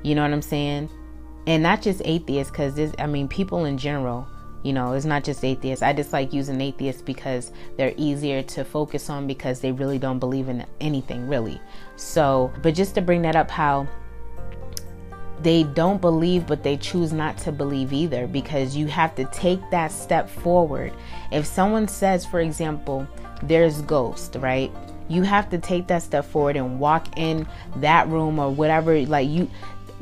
You 0.02 0.14
know 0.14 0.22
what 0.22 0.32
I'm 0.32 0.42
saying? 0.42 0.90
and 1.48 1.62
not 1.62 1.80
just 1.80 2.02
atheists 2.04 2.50
because 2.50 2.74
this 2.74 2.92
i 2.98 3.06
mean 3.06 3.26
people 3.26 3.64
in 3.64 3.78
general 3.78 4.28
you 4.62 4.72
know 4.72 4.92
it's 4.92 5.04
not 5.04 5.24
just 5.24 5.44
atheists. 5.44 5.82
I 5.82 5.92
just 5.92 6.12
like 6.12 6.32
using 6.32 6.60
atheists 6.60 7.02
because 7.02 7.52
they're 7.76 7.94
easier 7.96 8.42
to 8.42 8.64
focus 8.64 9.08
on 9.08 9.26
because 9.26 9.60
they 9.60 9.72
really 9.72 9.98
don't 9.98 10.18
believe 10.18 10.48
in 10.48 10.66
anything 10.80 11.28
really. 11.28 11.60
So 11.96 12.52
but 12.62 12.74
just 12.74 12.94
to 12.96 13.00
bring 13.00 13.22
that 13.22 13.36
up 13.36 13.50
how 13.50 13.86
they 15.40 15.62
don't 15.62 16.00
believe 16.00 16.46
but 16.46 16.64
they 16.64 16.76
choose 16.76 17.12
not 17.12 17.38
to 17.38 17.52
believe 17.52 17.92
either 17.92 18.26
because 18.26 18.76
you 18.76 18.88
have 18.88 19.14
to 19.14 19.24
take 19.26 19.60
that 19.70 19.92
step 19.92 20.28
forward. 20.28 20.92
If 21.30 21.46
someone 21.46 21.86
says 21.86 22.26
for 22.26 22.40
example 22.40 23.06
there's 23.42 23.82
ghost 23.82 24.36
right? 24.40 24.72
You 25.10 25.22
have 25.22 25.48
to 25.50 25.58
take 25.58 25.86
that 25.86 26.02
step 26.02 26.26
forward 26.26 26.56
and 26.56 26.78
walk 26.78 27.16
in 27.16 27.46
that 27.76 28.08
room 28.08 28.38
or 28.38 28.50
whatever 28.50 29.00
like 29.06 29.28
you 29.28 29.48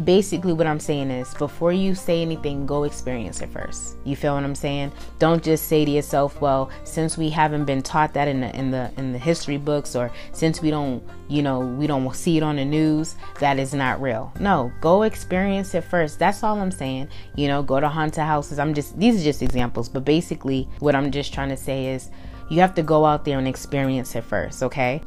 basically 0.05 0.53
what 0.53 0.67
I'm 0.67 0.81
saying 0.81 1.11
is 1.11 1.33
before 1.35 1.73
you 1.73 1.95
say 1.95 2.23
anything, 2.23 2.67
go 2.67 2.85
experience 2.85 3.41
it 3.41 3.49
first. 3.49 3.97
You 4.05 4.17
feel 4.17 4.35
what 4.35 4.45
I'm 4.45 4.55
saying? 4.55 4.93
Don't 5.19 5.43
just 5.43 5.69
say 5.69 5.85
to 5.85 5.91
yourself, 5.91 6.41
well, 6.41 6.71
since 6.85 7.17
we 7.17 7.31
haven't 7.31 7.65
been 7.65 7.83
taught 7.83 8.13
that 8.15 8.29
in 8.29 8.41
the 8.41 8.55
in 8.57 8.71
the 8.71 8.91
in 8.97 9.13
the 9.13 9.19
history 9.19 9.57
books 9.57 9.97
or 9.97 10.11
since 10.33 10.61
we 10.61 10.71
don't, 10.71 11.03
you 11.29 11.43
know, 11.43 11.61
we 11.61 11.87
don't 11.87 12.15
see 12.15 12.37
it 12.37 12.43
on 12.43 12.57
the 12.57 12.65
news, 12.65 13.17
that 13.41 13.59
is 13.59 13.73
not 13.73 14.01
real. 14.01 14.33
No, 14.39 14.73
go 14.81 15.03
experience 15.03 15.75
it 15.75 15.83
first. 15.83 16.19
That's 16.19 16.43
all 16.43 16.61
I'm 16.61 16.71
saying. 16.71 17.09
You 17.35 17.49
know, 17.49 17.63
go 17.63 17.81
to 17.81 17.89
haunted 17.89 18.25
houses. 18.25 18.59
I'm 18.59 18.75
just 18.75 18.99
these 18.99 19.21
are 19.21 19.25
just 19.25 19.43
examples, 19.43 19.89
but 19.89 20.05
basically 20.05 20.69
what 20.81 20.95
I'm 20.95 21.11
just 21.11 21.33
trying 21.33 21.49
to 21.49 21.57
say 21.57 21.87
is 21.87 22.11
you 22.49 22.61
have 22.61 22.75
to 22.75 22.83
go 22.83 23.05
out 23.05 23.25
there 23.25 23.39
and 23.39 23.49
experience 23.49 24.15
it 24.15 24.25
first, 24.25 24.63
okay? 24.63 25.03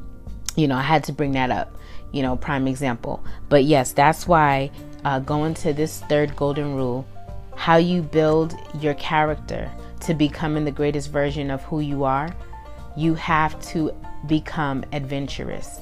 You 0.56 0.68
know, 0.68 0.76
I 0.76 0.82
had 0.82 1.04
to 1.06 1.14
bring 1.14 1.32
that 1.34 1.52
up 1.52 1.79
you 2.12 2.22
know, 2.22 2.36
prime 2.36 2.68
example. 2.68 3.24
But 3.50 3.66
yes, 3.66 3.94
that's 3.94 4.28
why 4.28 4.72
uh, 5.06 5.20
going 5.20 5.54
to 5.56 5.74
this 5.74 6.02
third 6.02 6.36
golden 6.36 6.76
rule, 6.76 7.06
how 7.56 7.78
you 7.78 8.02
build 8.02 8.56
your 8.80 8.94
character 8.96 9.70
to 10.02 10.14
becoming 10.14 10.66
the 10.66 10.72
greatest 10.72 11.12
version 11.12 11.52
of 11.52 11.62
who 11.64 11.82
you 11.82 12.04
are, 12.04 12.34
you 12.96 13.14
have 13.16 13.60
to 13.62 13.94
become 14.28 14.84
adventurous. 14.92 15.80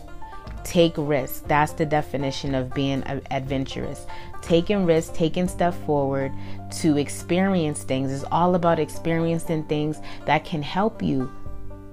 Take 0.63 0.93
risks. 0.97 1.39
That's 1.47 1.71
the 1.71 1.85
definition 1.85 2.53
of 2.53 2.73
being 2.73 3.03
adventurous. 3.31 4.05
Taking 4.41 4.85
risks, 4.85 5.15
taking 5.15 5.47
stuff 5.47 5.77
forward 5.85 6.31
to 6.79 6.97
experience 6.97 7.83
things 7.83 8.11
is 8.11 8.25
all 8.31 8.55
about 8.55 8.79
experiencing 8.79 9.63
things 9.65 9.99
that 10.25 10.43
can 10.43 10.61
help 10.61 11.01
you 11.01 11.31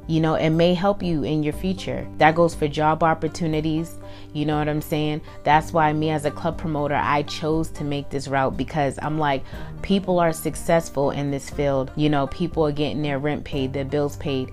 you 0.07 0.21
know, 0.21 0.35
it 0.35 0.51
may 0.51 0.75
help 0.75 1.03
you 1.03 1.25
in 1.25 1.43
your 1.43 1.55
future. 1.55 2.07
That 2.19 2.35
goes 2.35 2.55
for 2.55 2.69
job 2.69 3.03
opportunities. 3.03 3.97
You 4.35 4.45
know 4.45 4.59
what 4.59 4.69
I'm 4.69 4.83
saying? 4.83 5.23
That's 5.45 5.73
why 5.73 5.93
me 5.93 6.11
as 6.11 6.25
a 6.25 6.31
club 6.31 6.59
promoter, 6.59 6.97
I 6.97 7.23
chose 7.23 7.71
to 7.71 7.85
make 7.85 8.11
this 8.11 8.29
route 8.29 8.57
because 8.57 8.99
I'm 9.01 9.19
like, 9.19 9.45
people 9.81 10.19
are 10.19 10.33
successful 10.33 11.13
in 11.13 11.31
this 11.31 11.49
field. 11.49 11.93
You 11.97 12.11
know, 12.11 12.27
people 12.27 12.67
are 12.67 12.73
getting 12.73 13.01
their 13.01 13.21
rent 13.21 13.45
paid, 13.45 13.73
their 13.73 13.85
bills 13.85 14.17
paid 14.17 14.53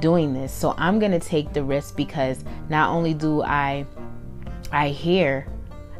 doing 0.00 0.32
this. 0.32 0.52
So 0.52 0.74
I'm 0.78 0.98
going 0.98 1.12
to 1.12 1.20
take 1.20 1.52
the 1.52 1.62
risk 1.62 1.94
because 1.94 2.42
not 2.70 2.90
only 2.90 3.14
do 3.14 3.42
I 3.42 3.86
I 4.72 4.88
hear 4.88 5.46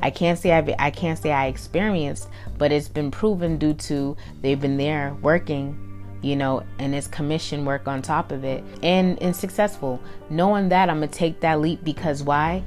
I 0.02 0.10
can't 0.10 0.38
say 0.38 0.52
I 0.52 0.74
I 0.78 0.90
can't 0.90 1.18
say 1.18 1.32
I 1.32 1.46
experienced, 1.46 2.28
but 2.56 2.72
it's 2.72 2.88
been 2.88 3.10
proven 3.10 3.58
due 3.58 3.74
to 3.74 4.16
they've 4.40 4.60
been 4.60 4.78
there 4.78 5.14
working 5.22 5.84
you 6.20 6.34
know, 6.34 6.64
and 6.78 6.94
it's 6.94 7.06
commission 7.06 7.64
work 7.64 7.86
on 7.86 8.02
top 8.02 8.32
of 8.32 8.44
it 8.44 8.64
and 8.82 9.20
and 9.22 9.34
successful. 9.34 10.00
Knowing 10.30 10.68
that 10.70 10.90
I'm 10.90 10.96
gonna 10.96 11.08
take 11.08 11.40
that 11.40 11.60
leap 11.60 11.84
because 11.84 12.22
why? 12.22 12.64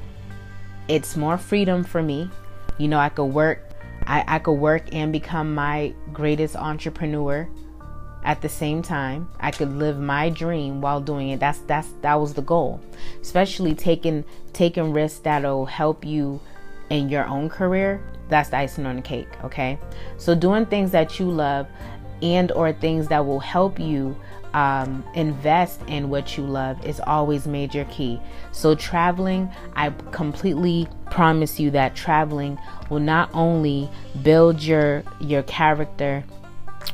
It's 0.88 1.16
more 1.16 1.38
freedom 1.38 1.84
for 1.84 2.02
me. 2.02 2.30
You 2.78 2.88
know, 2.88 2.98
I 2.98 3.08
could 3.08 3.26
work 3.26 3.72
I, 4.06 4.24
I 4.26 4.38
could 4.38 4.54
work 4.54 4.94
and 4.94 5.12
become 5.12 5.54
my 5.54 5.94
greatest 6.12 6.56
entrepreneur 6.56 7.48
at 8.24 8.40
the 8.40 8.48
same 8.48 8.82
time. 8.82 9.28
I 9.40 9.50
could 9.50 9.72
live 9.72 9.98
my 9.98 10.28
dream 10.28 10.80
while 10.80 11.00
doing 11.00 11.30
it. 11.30 11.40
That's 11.40 11.60
that's 11.60 11.88
that 12.02 12.14
was 12.14 12.34
the 12.34 12.42
goal. 12.42 12.80
Especially 13.20 13.74
taking 13.74 14.24
taking 14.52 14.92
risks 14.92 15.20
that'll 15.20 15.66
help 15.66 16.04
you 16.04 16.40
in 16.90 17.08
your 17.08 17.26
own 17.26 17.48
career. 17.48 18.02
That's 18.28 18.50
the 18.50 18.58
icing 18.58 18.86
on 18.86 18.96
the 18.96 19.02
cake, 19.02 19.28
okay? 19.44 19.78
So 20.16 20.34
doing 20.34 20.66
things 20.66 20.90
that 20.92 21.18
you 21.18 21.30
love 21.30 21.66
and 22.22 22.50
or 22.52 22.72
things 22.72 23.08
that 23.08 23.24
will 23.26 23.40
help 23.40 23.78
you 23.78 24.16
um, 24.54 25.04
invest 25.14 25.80
in 25.86 26.10
what 26.10 26.36
you 26.36 26.44
love 26.44 26.84
is 26.84 27.00
always 27.00 27.46
major 27.46 27.84
key. 27.86 28.20
So 28.52 28.74
traveling, 28.74 29.50
I 29.76 29.90
completely 30.10 30.88
promise 31.10 31.58
you 31.58 31.70
that 31.70 31.94
traveling 31.94 32.58
will 32.90 33.00
not 33.00 33.30
only 33.32 33.88
build 34.22 34.62
your 34.62 35.02
your 35.20 35.42
character 35.44 36.24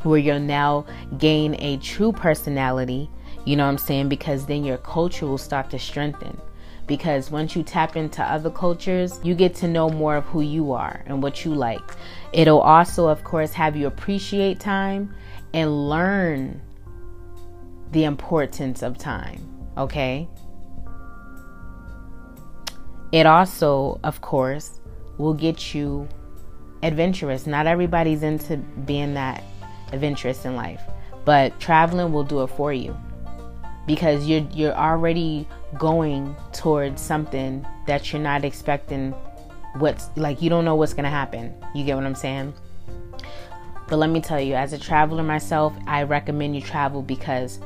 where 0.03 0.19
you'll 0.19 0.39
now 0.39 0.85
gain 1.17 1.55
a 1.59 1.77
true 1.77 2.11
personality, 2.11 3.09
you 3.45 3.55
know 3.55 3.65
what 3.65 3.71
I'm 3.71 3.77
saying? 3.77 4.09
Because 4.09 4.45
then 4.45 4.63
your 4.63 4.77
culture 4.77 5.25
will 5.25 5.37
start 5.37 5.69
to 5.71 5.79
strengthen. 5.79 6.39
Because 6.87 7.29
once 7.29 7.55
you 7.55 7.61
tap 7.61 7.95
into 7.95 8.23
other 8.23 8.49
cultures, 8.49 9.19
you 9.23 9.35
get 9.35 9.53
to 9.55 9.67
know 9.67 9.89
more 9.89 10.15
of 10.15 10.25
who 10.25 10.41
you 10.41 10.71
are 10.71 11.03
and 11.05 11.21
what 11.21 11.45
you 11.45 11.53
like. 11.53 11.81
It'll 12.33 12.61
also, 12.61 13.07
of 13.07 13.23
course, 13.23 13.53
have 13.53 13.75
you 13.75 13.85
appreciate 13.85 14.59
time 14.59 15.13
and 15.53 15.89
learn 15.89 16.61
the 17.91 18.03
importance 18.03 18.81
of 18.81 18.97
time, 18.97 19.47
okay? 19.77 20.27
It 23.11 23.25
also, 23.25 23.99
of 24.03 24.21
course, 24.21 24.79
will 25.17 25.33
get 25.33 25.73
you 25.73 26.07
adventurous. 26.83 27.47
Not 27.47 27.67
everybody's 27.67 28.23
into 28.23 28.57
being 28.57 29.15
that 29.15 29.43
adventurous 29.91 30.45
in 30.45 30.55
life, 30.55 30.81
but 31.25 31.59
traveling 31.59 32.11
will 32.13 32.23
do 32.23 32.43
it 32.43 32.47
for 32.47 32.71
you 32.71 32.95
because 33.87 34.27
you're 34.27 34.47
you're 34.51 34.75
already 34.75 35.47
going 35.77 36.35
towards 36.53 37.01
something 37.01 37.65
that 37.87 38.11
you're 38.13 38.21
not 38.21 38.45
expecting 38.45 39.11
what's 39.77 40.09
like 40.15 40.41
you 40.41 40.49
don't 40.49 40.65
know 40.65 40.75
what's 40.75 40.93
going 40.93 41.05
to 41.05 41.09
happen. 41.09 41.53
You 41.73 41.83
get 41.83 41.95
what 41.95 42.05
I'm 42.05 42.15
saying? 42.15 42.53
But 43.87 43.97
let 43.97 44.11
me 44.11 44.21
tell 44.21 44.39
you, 44.39 44.53
as 44.53 44.71
a 44.71 44.77
traveler 44.77 45.23
myself, 45.23 45.73
I 45.87 46.03
recommend 46.03 46.55
you 46.55 46.61
travel 46.61 47.01
because 47.01 47.59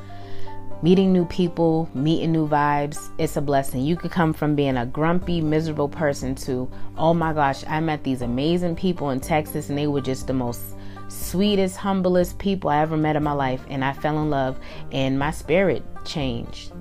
meeting 0.83 1.13
new 1.13 1.25
people, 1.25 1.89
meeting 1.93 2.33
new 2.33 2.47
vibes, 2.47 3.09
it's 3.17 3.37
a 3.37 3.41
blessing. 3.41 3.81
You 3.81 3.95
could 3.95 4.11
come 4.11 4.33
from 4.33 4.53
being 4.53 4.77
a 4.77 4.85
grumpy, 4.85 5.39
miserable 5.39 5.87
person 5.87 6.35
to, 6.35 6.69
oh 6.97 7.13
my 7.13 7.31
gosh, 7.31 7.63
I 7.67 7.79
met 7.79 8.03
these 8.03 8.21
amazing 8.21 8.75
people 8.75 9.09
in 9.11 9.21
Texas 9.21 9.69
and 9.69 9.77
they 9.77 9.87
were 9.87 10.01
just 10.01 10.27
the 10.27 10.33
most 10.33 10.61
sweetest, 11.07 11.77
humblest 11.77 12.37
people 12.37 12.69
I 12.69 12.81
ever 12.81 12.97
met 12.97 13.15
in 13.15 13.23
my 13.23 13.31
life. 13.31 13.65
And 13.69 13.83
I 13.83 13.93
fell 13.93 14.21
in 14.21 14.29
love 14.29 14.59
and 14.91 15.17
my 15.17 15.31
spirit 15.31 15.83
changed. 16.03 16.73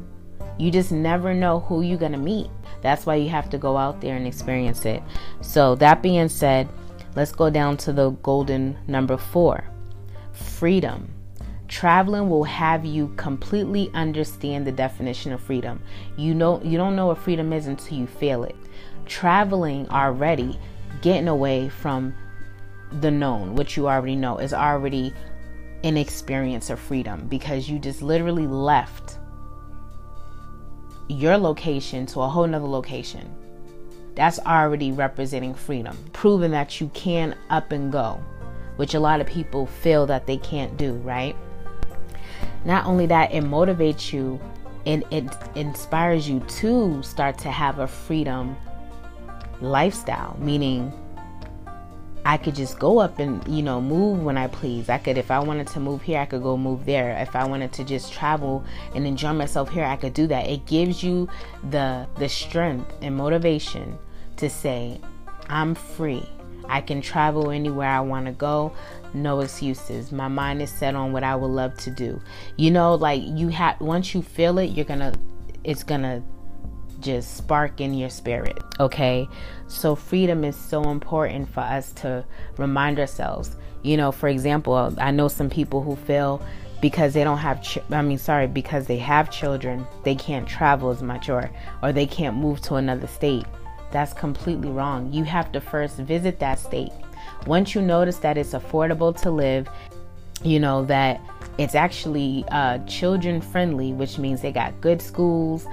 You 0.59 0.73
just 0.73 0.91
never 0.91 1.33
know 1.33 1.61
who 1.61 1.83
you're 1.83 1.97
going 1.97 2.13
to 2.13 2.19
meet. 2.19 2.51
That's 2.83 3.07
why 3.07 3.15
you 3.15 3.29
have 3.31 3.49
to 3.51 3.59
go 3.59 3.77
out 3.77 4.01
there 4.01 4.17
and 4.17 4.27
experience 4.27 4.85
it. 4.85 5.01
So, 5.41 5.77
that 5.77 6.03
being 6.03 6.29
said, 6.29 6.69
Let's 7.15 7.33
go 7.33 7.51
down 7.51 7.77
to 7.79 7.93
the 7.93 8.11
golden 8.11 8.79
number 8.87 9.17
four 9.17 9.65
freedom. 10.33 11.13
Traveling 11.73 12.29
will 12.29 12.45
have 12.45 12.85
you 12.85 13.09
completely 13.17 13.91
understand 13.95 14.67
the 14.67 14.73
definition 14.73 15.33
of 15.33 15.41
freedom. 15.41 15.83
You 16.19 16.35
know 16.35 16.61
you 16.63 16.77
don't 16.77 16.95
know 16.95 17.07
what 17.07 17.17
freedom 17.17 17.51
is 17.51 17.67
until 17.67 17.97
you 17.97 18.07
feel 18.07 18.45
it. 18.45 18.55
Traveling 19.07 19.89
already, 19.89 20.61
getting 21.01 21.29
away 21.29 21.71
from 21.71 22.15
the 23.01 23.11
known, 23.11 23.55
which 23.55 23.79
you 23.79 23.89
already 23.89 24.17
know, 24.17 24.37
is 24.37 24.53
already 24.53 25.15
an 25.83 25.97
experience 25.97 26.69
of 26.69 26.79
freedom 26.79 27.27
because 27.27 27.71
you 27.71 27.79
just 27.79 28.03
literally 28.03 28.47
left 28.47 29.17
your 31.09 31.39
location 31.39 32.05
to 32.05 32.21
a 32.21 32.29
whole 32.29 32.47
nother 32.47 32.69
location 32.69 33.35
that's 34.15 34.39
already 34.41 34.93
representing 34.93 35.55
freedom, 35.55 35.97
proving 36.13 36.51
that 36.51 36.83
you 36.83 36.91
can 36.93 37.35
up 37.49 37.73
and 37.73 37.91
go, 37.91 38.21
which 38.77 38.93
a 38.93 39.01
lot 39.01 39.23
of 39.23 39.27
people 39.27 39.65
feel 39.65 40.05
that 40.05 40.27
they 40.27 40.37
can't 40.37 40.77
do, 40.77 40.93
right? 40.97 41.35
Not 42.65 42.87
only 42.87 43.07
that, 43.07 43.33
it 43.33 43.45
motivates 43.45 44.13
you 44.13 44.41
and 44.87 45.05
it 45.11 45.25
inspires 45.55 46.29
you 46.29 46.41
to 46.41 47.03
start 47.03 47.39
to 47.39 47.51
have 47.51 47.79
a 47.79 47.87
freedom 47.87 48.57
lifestyle, 49.61 50.37
meaning 50.41 50.93
I 52.25 52.37
could 52.37 52.55
just 52.55 52.79
go 52.79 52.99
up 52.99 53.19
and, 53.19 53.47
you 53.49 53.63
know, 53.63 53.81
move 53.81 54.23
when 54.23 54.39
I 54.39 54.47
please. 54.47 54.89
I 54.89 54.99
could, 54.99 55.19
if 55.19 55.31
I 55.31 55.41
wanted 55.41 55.67
to 55.69 55.81
move 55.81 56.03
here, 56.03 56.21
I 56.21 56.25
could 56.25 56.43
go 56.43 56.57
move 56.57 56.85
there. 56.85 57.17
If 57.19 57.35
I 57.35 57.45
wanted 57.45 57.73
to 57.75 57.85
just 57.85 58.13
travel 58.13 58.65
and 58.95 59.07
enjoy 59.07 59.33
myself 59.33 59.71
here, 59.71 59.85
I 59.85 59.97
could 59.97 60.15
do 60.15 60.29
that. 60.29 60.49
It 60.49 60.67
gives 60.67 61.03
you 61.03 61.29
the 61.71 62.07
the 62.19 62.29
strength 62.29 62.93
and 63.03 63.17
motivation 63.17 63.99
to 64.37 64.49
say, 64.49 65.01
I'm 65.49 65.75
free. 65.75 66.29
I 66.69 66.81
can 66.81 67.01
travel 67.01 67.51
anywhere 67.51 67.89
I 67.89 68.01
want 68.01 68.27
to 68.27 68.33
go. 68.33 68.73
No 69.15 69.41
excuses. 69.41 70.13
My 70.13 70.29
mind 70.29 70.63
is 70.63 70.71
set 70.71 70.95
on 70.95 71.13
what 71.13 71.25
I 71.25 71.37
would 71.37 71.51
love 71.51 71.77
to 71.79 71.91
do. 71.91 72.21
You 72.57 72.71
know, 72.71 72.95
like 72.95 73.23
you 73.25 73.49
have 73.49 73.81
once 73.81 74.15
you 74.15 74.23
feel 74.23 74.59
it, 74.59 74.71
you're 74.71 74.85
gonna 74.85 75.15
it's 75.65 75.83
gonna 75.85 76.23
just 77.01 77.37
spark 77.37 77.81
in 77.81 77.95
your 77.95 78.11
spirit. 78.11 78.59
Okay. 78.81 79.29
So, 79.67 79.95
freedom 79.95 80.45
is 80.45 80.57
so 80.57 80.91
important 80.91 81.49
for 81.49 81.61
us 81.61 81.93
to 81.95 82.25
remind 82.57 82.99
ourselves. 82.99 83.57
You 83.83 83.97
know, 83.97 84.13
for 84.13 84.29
example, 84.29 84.95
I 84.99 85.11
know 85.11 85.29
some 85.29 85.51
people 85.51 85.83
who 85.83 85.97
feel 85.97 86.43
because 86.81 87.15
they 87.15 87.25
don't 87.25 87.39
have 87.39 87.63
ch- 87.63 87.79
I 87.91 88.03
mean 88.03 88.19
sorry 88.19 88.49
because 88.49 88.87
they 88.87 88.99
have 88.99 89.31
children 89.31 89.87
they 90.03 90.17
can't 90.17 90.47
travel 90.47 90.91
as 90.91 91.01
much 91.01 91.31
or 91.31 91.49
or 91.83 91.93
they 91.93 92.07
can't 92.07 92.37
move 92.37 92.61
to 92.63 92.75
another 92.75 93.07
state 93.07 93.47
that's 93.93 94.13
completely 94.13 94.69
wrong 94.69 95.11
you 95.13 95.23
have 95.23 95.53
to 95.53 95.61
first 95.61 95.99
visit 95.99 96.41
that 96.41 96.59
state 96.59 96.91
once 97.47 97.75
you 97.75 97.83
notice 97.83 98.19
that 98.19 98.37
it's 98.39 98.53
affordable 98.53 99.19
to 99.21 99.31
live 99.31 99.69
you 100.43 100.59
know 100.59 100.85
that 100.85 101.21
it's 101.59 101.75
actually 101.75 102.45
uh, 102.51 102.79
children 102.87 103.41
friendly 103.41 103.93
which 103.93 104.19
means 104.19 104.41
they 104.43 104.53
got 104.53 104.79
good 104.81 105.01
schools 105.01 105.67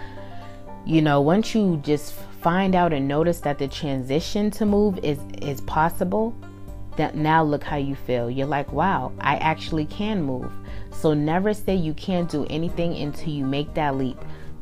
you 0.90 1.02
know, 1.04 1.22
once 1.22 1.54
you 1.54 1.80
just 1.84 2.14
find 2.42 2.74
out 2.74 2.94
and 2.94 3.08
notice 3.08 3.42
that 3.42 3.60
the 3.60 3.68
transition 3.68 4.50
to 4.52 4.66
move 4.66 4.98
is 5.04 5.20
is 5.42 5.62
possible, 5.62 6.34
that 6.98 7.16
now 7.16 7.44
look 7.44 7.64
how 7.64 7.78
you 7.78 7.96
feel. 7.96 8.30
You're 8.30 8.48
like, 8.48 8.72
"Wow, 8.74 9.12
I 9.22 9.36
actually 9.38 9.86
can 9.86 10.24
move." 10.24 10.52
So 10.92 11.14
never 11.14 11.54
say 11.54 11.76
you 11.76 11.94
can't 11.94 12.30
do 12.30 12.48
anything 12.50 12.96
until 12.96 13.30
you 13.30 13.46
make 13.46 13.74
that 13.76 13.98
leap. 13.98 14.18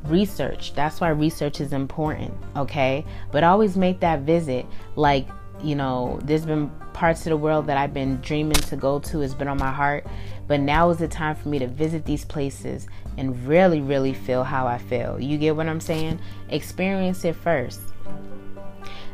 Research. 0.06 0.74
That's 0.74 1.00
why 1.00 1.10
research 1.10 1.62
is 1.62 1.74
important, 1.74 2.34
okay? 2.56 3.06
But 3.32 3.44
always 3.44 3.78
make 3.78 4.00
that 4.02 4.22
visit 4.22 4.66
like 4.96 5.28
you 5.64 5.76
know, 5.76 6.20
there's 6.24 6.46
been 6.46 6.70
parts 6.98 7.28
of 7.28 7.30
the 7.30 7.38
world 7.38 7.68
that 7.68 7.78
I've 7.78 7.94
been 7.94 8.20
dreaming 8.22 8.58
to 8.58 8.76
go 8.76 8.98
to, 8.98 9.20
has 9.20 9.36
been 9.36 9.48
on 9.48 9.60
my 9.60 9.72
heart. 9.72 10.08
But 10.48 10.62
now 10.62 10.90
is 10.90 10.98
the 10.98 11.08
time 11.08 11.36
for 11.36 11.48
me 11.48 11.60
to 11.60 11.68
visit 11.68 12.06
these 12.06 12.26
places 12.26 12.88
and 13.18 13.48
really, 13.48 13.82
really 13.82 14.16
feel 14.16 14.44
how 14.44 14.66
I 14.66 14.80
feel. 14.80 15.20
You 15.20 15.38
get 15.38 15.56
what 15.56 15.68
I'm 15.68 15.80
saying? 15.80 16.20
Experience 16.50 17.24
it 17.24 17.36
first. 17.36 17.82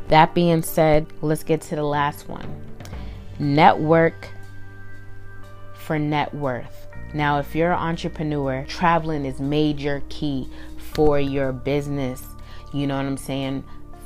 That 0.08 0.34
being 0.34 0.62
said, 0.62 1.06
let's 1.20 1.44
get 1.44 1.60
to 1.62 1.76
the 1.76 1.84
last 1.84 2.26
one 2.26 2.48
network 3.38 4.28
for 5.74 5.98
net 5.98 6.32
worth. 6.32 6.86
Now, 7.12 7.38
if 7.38 7.54
you're 7.54 7.72
an 7.72 7.78
entrepreneur, 7.78 8.64
traveling 8.66 9.26
is 9.26 9.40
major 9.40 10.02
key 10.08 10.48
for 10.78 11.20
your 11.20 11.52
business. 11.52 12.22
You 12.72 12.86
know 12.86 12.96
what 12.96 13.04
I'm 13.04 13.18
saying? 13.18 13.62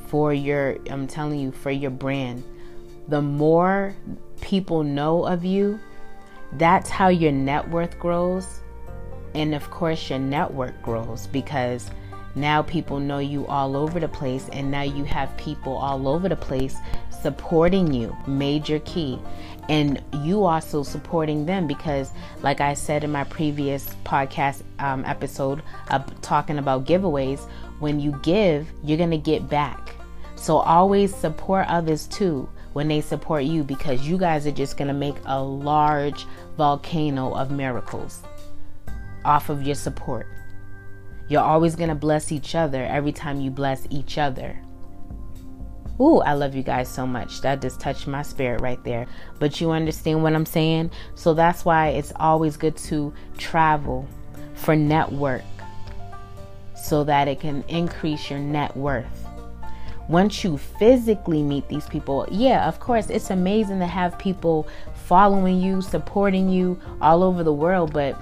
For 0.08 0.34
your, 0.34 0.78
I'm 0.90 1.06
telling 1.06 1.38
you, 1.38 1.52
for 1.52 1.70
your 1.70 1.92
brand. 1.92 2.42
The 3.08 3.22
more 3.22 3.94
people 4.42 4.82
know 4.84 5.24
of 5.24 5.44
you, 5.44 5.80
that's 6.52 6.90
how 6.90 7.08
your 7.08 7.32
net 7.32 7.68
worth 7.70 7.98
grows. 7.98 8.60
And 9.34 9.54
of 9.54 9.70
course, 9.70 10.10
your 10.10 10.18
network 10.18 10.80
grows 10.82 11.26
because 11.26 11.90
now 12.34 12.62
people 12.62 13.00
know 13.00 13.18
you 13.18 13.46
all 13.46 13.76
over 13.76 13.98
the 13.98 14.08
place, 14.08 14.48
and 14.52 14.70
now 14.70 14.82
you 14.82 15.04
have 15.04 15.34
people 15.36 15.72
all 15.72 16.06
over 16.06 16.28
the 16.28 16.36
place 16.36 16.76
supporting 17.22 17.92
you. 17.92 18.16
Major 18.26 18.78
key. 18.80 19.18
And 19.68 20.02
you 20.22 20.44
also 20.44 20.82
supporting 20.82 21.46
them 21.46 21.66
because, 21.66 22.12
like 22.42 22.60
I 22.60 22.74
said 22.74 23.04
in 23.04 23.10
my 23.10 23.24
previous 23.24 23.88
podcast 24.04 24.62
um, 24.78 25.04
episode, 25.04 25.62
of 25.90 26.20
talking 26.20 26.58
about 26.58 26.84
giveaways, 26.84 27.40
when 27.80 28.00
you 28.00 28.18
give, 28.22 28.70
you're 28.82 28.98
going 28.98 29.10
to 29.10 29.18
get 29.18 29.48
back. 29.48 29.94
So 30.36 30.58
always 30.58 31.14
support 31.14 31.66
others 31.68 32.06
too 32.06 32.48
when 32.78 32.86
they 32.86 33.00
support 33.00 33.42
you 33.42 33.64
because 33.64 34.06
you 34.06 34.16
guys 34.16 34.46
are 34.46 34.52
just 34.52 34.76
going 34.76 34.86
to 34.86 34.94
make 34.94 35.16
a 35.24 35.42
large 35.42 36.26
volcano 36.56 37.34
of 37.34 37.50
miracles 37.50 38.22
off 39.24 39.48
of 39.48 39.64
your 39.64 39.74
support. 39.74 40.28
You're 41.26 41.42
always 41.42 41.74
going 41.74 41.88
to 41.88 41.96
bless 41.96 42.30
each 42.30 42.54
other 42.54 42.84
every 42.84 43.10
time 43.10 43.40
you 43.40 43.50
bless 43.50 43.84
each 43.90 44.16
other. 44.16 44.62
Ooh, 46.00 46.20
I 46.20 46.34
love 46.34 46.54
you 46.54 46.62
guys 46.62 46.88
so 46.88 47.04
much. 47.04 47.40
That 47.40 47.60
just 47.60 47.80
touched 47.80 48.06
my 48.06 48.22
spirit 48.22 48.60
right 48.60 48.78
there. 48.84 49.08
But 49.40 49.60
you 49.60 49.72
understand 49.72 50.22
what 50.22 50.34
I'm 50.34 50.46
saying? 50.46 50.92
So 51.16 51.34
that's 51.34 51.64
why 51.64 51.88
it's 51.88 52.12
always 52.14 52.56
good 52.56 52.76
to 52.76 53.12
travel 53.38 54.06
for 54.54 54.76
network 54.76 55.42
so 56.76 57.02
that 57.02 57.26
it 57.26 57.40
can 57.40 57.64
increase 57.66 58.30
your 58.30 58.38
net 58.38 58.76
worth. 58.76 59.27
Once 60.08 60.42
you 60.42 60.56
physically 60.56 61.42
meet 61.42 61.68
these 61.68 61.86
people, 61.86 62.26
yeah, 62.30 62.66
of 62.66 62.80
course, 62.80 63.10
it's 63.10 63.30
amazing 63.30 63.78
to 63.78 63.86
have 63.86 64.18
people 64.18 64.66
following 65.06 65.60
you, 65.60 65.82
supporting 65.82 66.48
you 66.48 66.80
all 67.00 67.22
over 67.22 67.42
the 67.44 67.52
world, 67.52 67.92
but 67.92 68.16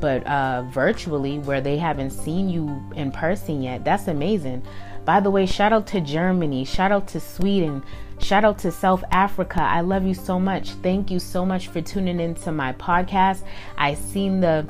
but 0.00 0.26
uh 0.26 0.62
virtually 0.70 1.38
where 1.40 1.60
they 1.60 1.76
haven't 1.76 2.10
seen 2.10 2.48
you 2.48 2.82
in 2.96 3.12
person 3.12 3.62
yet. 3.62 3.84
That's 3.84 4.08
amazing. 4.08 4.62
By 5.04 5.20
the 5.20 5.30
way, 5.30 5.46
shout 5.46 5.72
out 5.72 5.86
to 5.88 6.00
Germany, 6.00 6.64
shout 6.64 6.90
out 6.90 7.06
to 7.08 7.20
Sweden, 7.20 7.82
shout 8.20 8.44
out 8.44 8.58
to 8.60 8.72
South 8.72 9.04
Africa. 9.10 9.60
I 9.60 9.82
love 9.82 10.04
you 10.04 10.14
so 10.14 10.40
much. 10.40 10.70
Thank 10.82 11.10
you 11.10 11.18
so 11.18 11.44
much 11.44 11.68
for 11.68 11.80
tuning 11.82 12.20
into 12.20 12.50
my 12.50 12.72
podcast. 12.72 13.42
I 13.76 13.94
seen 13.94 14.40
the 14.40 14.66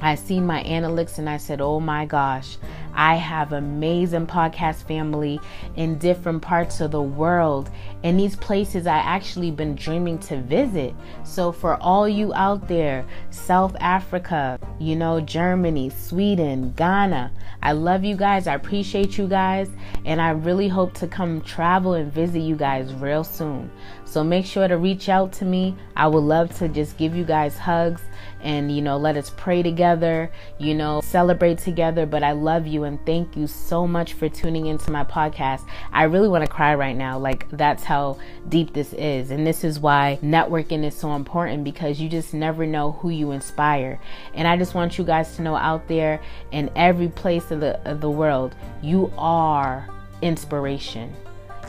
I 0.00 0.14
seen 0.16 0.46
my 0.46 0.62
analytics 0.64 1.18
and 1.18 1.28
I 1.28 1.38
said, 1.38 1.60
"Oh 1.60 1.80
my 1.80 2.04
gosh, 2.04 2.56
I 2.94 3.16
have 3.16 3.52
amazing 3.52 4.26
podcast 4.26 4.86
family 4.86 5.40
in 5.76 5.98
different 5.98 6.42
parts 6.42 6.80
of 6.80 6.92
the 6.92 7.02
world. 7.02 7.70
And 8.02 8.18
these 8.18 8.36
places 8.36 8.86
I 8.86 8.98
actually 8.98 9.50
been 9.50 9.74
dreaming 9.74 10.18
to 10.20 10.40
visit. 10.40 10.94
So 11.24 11.52
for 11.52 11.76
all 11.82 12.08
you 12.08 12.32
out 12.34 12.68
there, 12.68 13.04
South 13.30 13.76
Africa, 13.80 14.58
you 14.78 14.96
know, 14.96 15.20
Germany, 15.20 15.90
Sweden, 15.90 16.72
Ghana, 16.76 17.32
I 17.62 17.72
love 17.72 18.04
you 18.04 18.16
guys. 18.16 18.46
I 18.46 18.54
appreciate 18.54 19.18
you 19.18 19.26
guys. 19.26 19.70
And 20.04 20.20
I 20.20 20.30
really 20.30 20.68
hope 20.68 20.94
to 20.94 21.06
come 21.06 21.40
travel 21.40 21.94
and 21.94 22.12
visit 22.12 22.40
you 22.40 22.56
guys 22.56 22.92
real 22.94 23.24
soon. 23.24 23.70
So 24.04 24.22
make 24.22 24.46
sure 24.46 24.68
to 24.68 24.76
reach 24.76 25.08
out 25.08 25.32
to 25.34 25.44
me. 25.44 25.74
I 25.96 26.06
would 26.06 26.18
love 26.18 26.56
to 26.58 26.68
just 26.68 26.96
give 26.96 27.16
you 27.16 27.24
guys 27.24 27.58
hugs 27.58 28.02
and, 28.42 28.70
you 28.70 28.82
know, 28.82 28.96
let 28.96 29.16
us 29.16 29.30
pray 29.36 29.62
together, 29.62 30.30
you 30.58 30.74
know, 30.74 31.00
celebrate 31.00 31.58
together. 31.58 32.06
But 32.06 32.22
I 32.22 32.32
love 32.32 32.66
you 32.66 32.83
and 32.84 33.04
thank 33.04 33.36
you 33.36 33.46
so 33.46 33.86
much 33.86 34.12
for 34.14 34.28
tuning 34.28 34.66
into 34.66 34.90
my 34.90 35.04
podcast. 35.04 35.66
I 35.92 36.04
really 36.04 36.28
want 36.28 36.44
to 36.44 36.50
cry 36.50 36.74
right 36.74 36.96
now. 36.96 37.18
Like, 37.18 37.48
that's 37.50 37.84
how 37.84 38.18
deep 38.48 38.72
this 38.72 38.92
is. 38.92 39.30
And 39.30 39.46
this 39.46 39.64
is 39.64 39.80
why 39.80 40.18
networking 40.22 40.84
is 40.84 40.94
so 40.94 41.14
important 41.14 41.64
because 41.64 42.00
you 42.00 42.08
just 42.08 42.34
never 42.34 42.66
know 42.66 42.92
who 42.92 43.10
you 43.10 43.32
inspire. 43.32 44.00
And 44.34 44.46
I 44.46 44.56
just 44.56 44.74
want 44.74 44.98
you 44.98 45.04
guys 45.04 45.36
to 45.36 45.42
know 45.42 45.56
out 45.56 45.88
there 45.88 46.20
in 46.52 46.70
every 46.76 47.08
place 47.08 47.50
of 47.50 47.60
the, 47.60 47.80
of 47.88 48.00
the 48.00 48.10
world, 48.10 48.54
you 48.82 49.12
are 49.18 49.88
inspiration. 50.22 51.14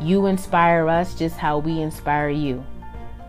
You 0.01 0.25
inspire 0.25 0.88
us 0.89 1.15
just 1.15 1.38
how 1.38 1.60
we 1.60 1.82
inspire 1.82 2.30
you. 2.30 2.65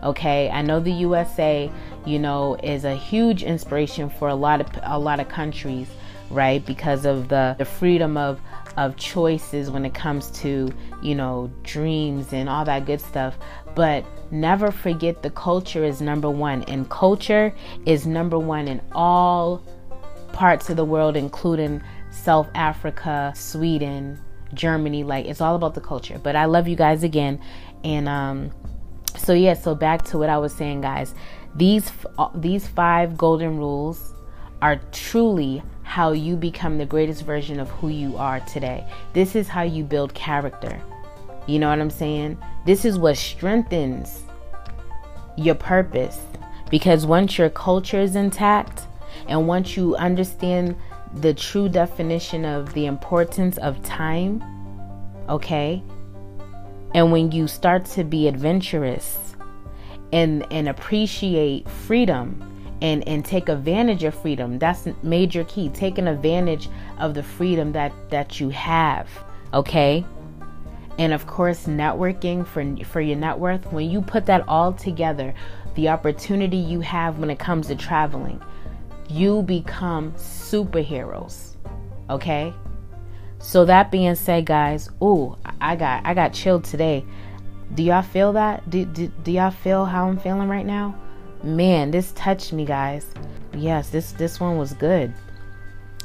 Okay, 0.03 0.49
I 0.49 0.61
know 0.61 0.79
the 0.79 0.91
USA, 0.91 1.71
you 2.05 2.19
know, 2.19 2.55
is 2.61 2.85
a 2.85 2.95
huge 2.95 3.43
inspiration 3.43 4.09
for 4.09 4.27
a 4.27 4.35
lot 4.35 4.61
of 4.61 4.67
a 4.83 4.99
lot 4.99 5.19
of 5.19 5.27
countries, 5.27 5.87
right? 6.29 6.65
Because 6.65 7.05
of 7.05 7.29
the 7.29 7.55
the 7.57 7.65
freedom 7.65 8.17
of 8.17 8.39
of 8.77 8.95
choices 8.95 9.71
when 9.71 9.85
it 9.85 9.93
comes 9.95 10.29
to, 10.29 10.71
you 11.01 11.15
know, 11.15 11.51
dreams 11.63 12.31
and 12.31 12.47
all 12.47 12.63
that 12.65 12.85
good 12.85 13.01
stuff. 13.01 13.37
But 13.75 14.05
never 14.31 14.71
forget 14.71 15.23
the 15.23 15.31
culture 15.31 15.83
is 15.83 15.99
number 16.01 16.29
1 16.29 16.63
and 16.63 16.89
culture 16.89 17.53
is 17.85 18.05
number 18.05 18.37
1 18.37 18.67
in 18.67 18.81
all 18.91 19.63
parts 20.31 20.69
of 20.69 20.77
the 20.77 20.85
world 20.85 21.15
including 21.15 21.81
South 22.11 22.47
Africa, 22.53 23.33
Sweden, 23.35 24.19
Germany. 24.53 25.03
Like 25.03 25.25
it's 25.25 25.41
all 25.41 25.55
about 25.55 25.73
the 25.73 25.81
culture. 25.81 26.19
But 26.21 26.35
I 26.35 26.45
love 26.45 26.67
you 26.67 26.75
guys 26.75 27.03
again 27.03 27.39
and 27.83 28.09
um 28.09 28.51
so 29.17 29.33
yeah 29.33 29.53
so 29.53 29.73
back 29.73 30.03
to 30.03 30.17
what 30.17 30.29
i 30.29 30.37
was 30.37 30.53
saying 30.53 30.81
guys 30.81 31.13
these 31.55 31.91
uh, 32.17 32.29
these 32.35 32.67
five 32.67 33.17
golden 33.17 33.57
rules 33.57 34.13
are 34.61 34.79
truly 34.91 35.61
how 35.83 36.11
you 36.11 36.35
become 36.35 36.77
the 36.77 36.85
greatest 36.85 37.23
version 37.23 37.59
of 37.59 37.69
who 37.69 37.89
you 37.89 38.17
are 38.17 38.39
today. 38.41 38.85
This 39.13 39.35
is 39.35 39.47
how 39.47 39.63
you 39.63 39.83
build 39.83 40.13
character. 40.13 40.81
You 41.47 41.59
know 41.59 41.69
what 41.69 41.79
i'm 41.79 41.89
saying? 41.89 42.37
This 42.65 42.83
is 42.83 42.97
what 42.97 43.17
strengthens 43.17 44.23
your 45.37 45.55
purpose. 45.55 46.19
Because 46.69 47.05
once 47.05 47.37
your 47.37 47.49
culture 47.49 48.01
is 48.01 48.15
intact 48.15 48.83
and 49.29 49.47
once 49.47 49.77
you 49.77 49.95
understand 49.95 50.75
the 51.15 51.33
true 51.33 51.69
definition 51.69 52.43
of 52.43 52.73
the 52.73 52.85
importance 52.85 53.57
of 53.59 53.81
time 53.83 54.43
okay? 55.29 55.83
And 56.93 57.11
when 57.11 57.31
you 57.31 57.47
start 57.47 57.85
to 57.87 58.03
be 58.03 58.27
adventurous 58.27 59.35
and 60.13 60.45
and 60.51 60.69
appreciate 60.69 61.69
freedom 61.69 62.56
and 62.81 63.07
and 63.07 63.25
take 63.25 63.49
advantage 63.49 64.03
of 64.03 64.13
freedom, 64.13 64.59
that's 64.59 64.87
major 65.03 65.43
key. 65.45 65.69
Taking 65.69 66.07
advantage 66.07 66.69
of 66.99 67.13
the 67.13 67.23
freedom 67.23 67.71
that 67.73 67.91
that 68.09 68.39
you 68.39 68.49
have, 68.49 69.09
okay? 69.53 70.05
And 70.97 71.13
of 71.13 71.27
course, 71.27 71.65
networking 71.65 72.45
for 72.45 72.85
for 72.85 73.01
your 73.01 73.17
net 73.17 73.39
worth. 73.39 73.71
When 73.71 73.89
you 73.89 74.01
put 74.01 74.25
that 74.27 74.47
all 74.47 74.73
together, 74.73 75.33
the 75.75 75.89
opportunity 75.89 76.57
you 76.57 76.81
have 76.81 77.19
when 77.19 77.29
it 77.29 77.39
comes 77.39 77.67
to 77.67 77.75
traveling, 77.75 78.41
you 79.07 79.43
become 79.43 80.11
superheroes. 80.13 81.55
Okay? 82.09 82.53
So 83.39 83.65
that 83.65 83.91
being 83.91 84.15
said, 84.15 84.45
guys, 84.45 84.89
ooh, 85.01 85.37
I 85.61 85.75
got 85.75 86.05
I 86.05 86.13
got 86.13 86.33
chilled 86.33 86.63
today. 86.63 87.05
Do 87.75 87.83
y'all 87.83 88.01
feel 88.01 88.33
that? 88.33 88.69
Do, 88.69 88.85
do, 88.85 89.07
do 89.23 89.31
y'all 89.31 89.51
feel 89.51 89.85
how 89.85 90.07
I'm 90.07 90.17
feeling 90.17 90.47
right 90.47 90.65
now? 90.65 90.95
Man, 91.43 91.91
this 91.91 92.11
touched 92.13 92.53
me, 92.53 92.65
guys. 92.65 93.05
Yes, 93.53 93.89
this 93.89 94.11
this 94.13 94.39
one 94.39 94.57
was 94.57 94.73
good. 94.73 95.13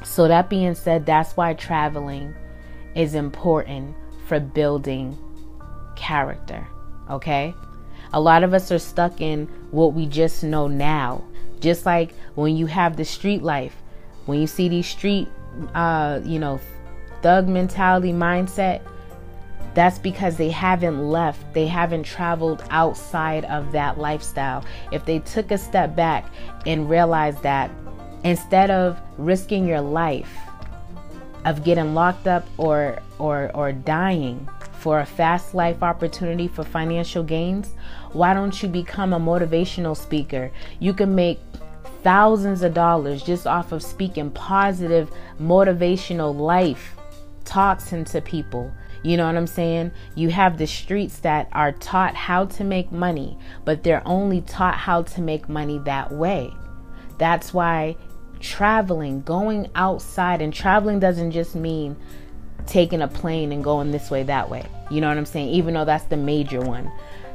So 0.04 0.28
that 0.28 0.50
being 0.50 0.74
said, 0.74 1.06
that's 1.06 1.36
why 1.36 1.54
traveling 1.54 2.34
is 2.94 3.14
important 3.14 3.94
for 4.26 4.40
building 4.40 5.16
character. 5.96 6.66
Okay? 7.10 7.54
A 8.12 8.20
lot 8.20 8.42
of 8.42 8.52
us 8.52 8.70
are 8.70 8.78
stuck 8.78 9.20
in 9.20 9.46
what 9.70 9.94
we 9.94 10.06
just 10.06 10.44
know 10.44 10.66
now. 10.66 11.24
Just 11.60 11.86
like 11.86 12.14
when 12.34 12.56
you 12.56 12.66
have 12.66 12.96
the 12.96 13.04
street 13.04 13.42
life, 13.42 13.76
when 14.26 14.40
you 14.40 14.46
see 14.46 14.68
these 14.68 14.86
street 14.86 15.28
uh, 15.74 16.20
you 16.24 16.38
know, 16.38 16.60
thug 17.22 17.48
mentality 17.48 18.12
mindset, 18.12 18.82
that's 19.74 19.98
because 19.98 20.36
they 20.36 20.50
haven't 20.50 21.10
left, 21.10 21.54
they 21.54 21.66
haven't 21.66 22.04
traveled 22.04 22.62
outside 22.70 23.44
of 23.46 23.72
that 23.72 23.98
lifestyle. 23.98 24.64
If 24.90 25.04
they 25.04 25.20
took 25.20 25.50
a 25.50 25.58
step 25.58 25.96
back 25.96 26.26
and 26.66 26.90
realized 26.90 27.42
that 27.42 27.70
instead 28.24 28.70
of 28.70 29.00
risking 29.18 29.66
your 29.66 29.80
life 29.80 30.32
of 31.44 31.64
getting 31.64 31.94
locked 31.94 32.26
up 32.26 32.46
or 32.56 33.00
or 33.18 33.50
or 33.54 33.72
dying 33.72 34.48
for 34.72 35.00
a 35.00 35.06
fast 35.06 35.54
life 35.54 35.82
opportunity 35.82 36.48
for 36.48 36.64
financial 36.64 37.22
gains, 37.22 37.74
why 38.12 38.34
don't 38.34 38.62
you 38.62 38.68
become 38.68 39.12
a 39.12 39.20
motivational 39.20 39.96
speaker? 39.96 40.50
You 40.80 40.92
can 40.92 41.14
make 41.14 41.40
thousands 42.02 42.62
of 42.62 42.74
dollars 42.74 43.22
just 43.22 43.46
off 43.46 43.72
of 43.72 43.82
speaking 43.82 44.30
positive 44.30 45.10
motivational 45.40 46.36
life 46.36 46.96
talks 47.44 47.92
into 47.92 48.20
people. 48.20 48.72
You 49.02 49.16
know 49.16 49.26
what 49.26 49.36
I'm 49.36 49.46
saying? 49.46 49.92
You 50.14 50.30
have 50.30 50.58
the 50.58 50.66
streets 50.66 51.18
that 51.20 51.48
are 51.52 51.72
taught 51.72 52.14
how 52.14 52.46
to 52.46 52.64
make 52.64 52.92
money, 52.92 53.36
but 53.64 53.82
they're 53.82 54.06
only 54.06 54.40
taught 54.42 54.76
how 54.76 55.02
to 55.02 55.20
make 55.20 55.48
money 55.48 55.78
that 55.80 56.12
way. 56.12 56.52
That's 57.18 57.52
why 57.52 57.96
traveling, 58.40 59.22
going 59.22 59.70
outside, 59.74 60.40
and 60.40 60.52
traveling 60.52 61.00
doesn't 61.00 61.32
just 61.32 61.54
mean 61.54 61.96
taking 62.66 63.02
a 63.02 63.08
plane 63.08 63.52
and 63.52 63.64
going 63.64 63.90
this 63.90 64.10
way, 64.10 64.22
that 64.24 64.48
way. 64.48 64.64
You 64.90 65.00
know 65.00 65.08
what 65.08 65.16
I'm 65.16 65.26
saying? 65.26 65.48
Even 65.48 65.74
though 65.74 65.84
that's 65.84 66.04
the 66.04 66.16
major 66.16 66.60
one. 66.60 66.90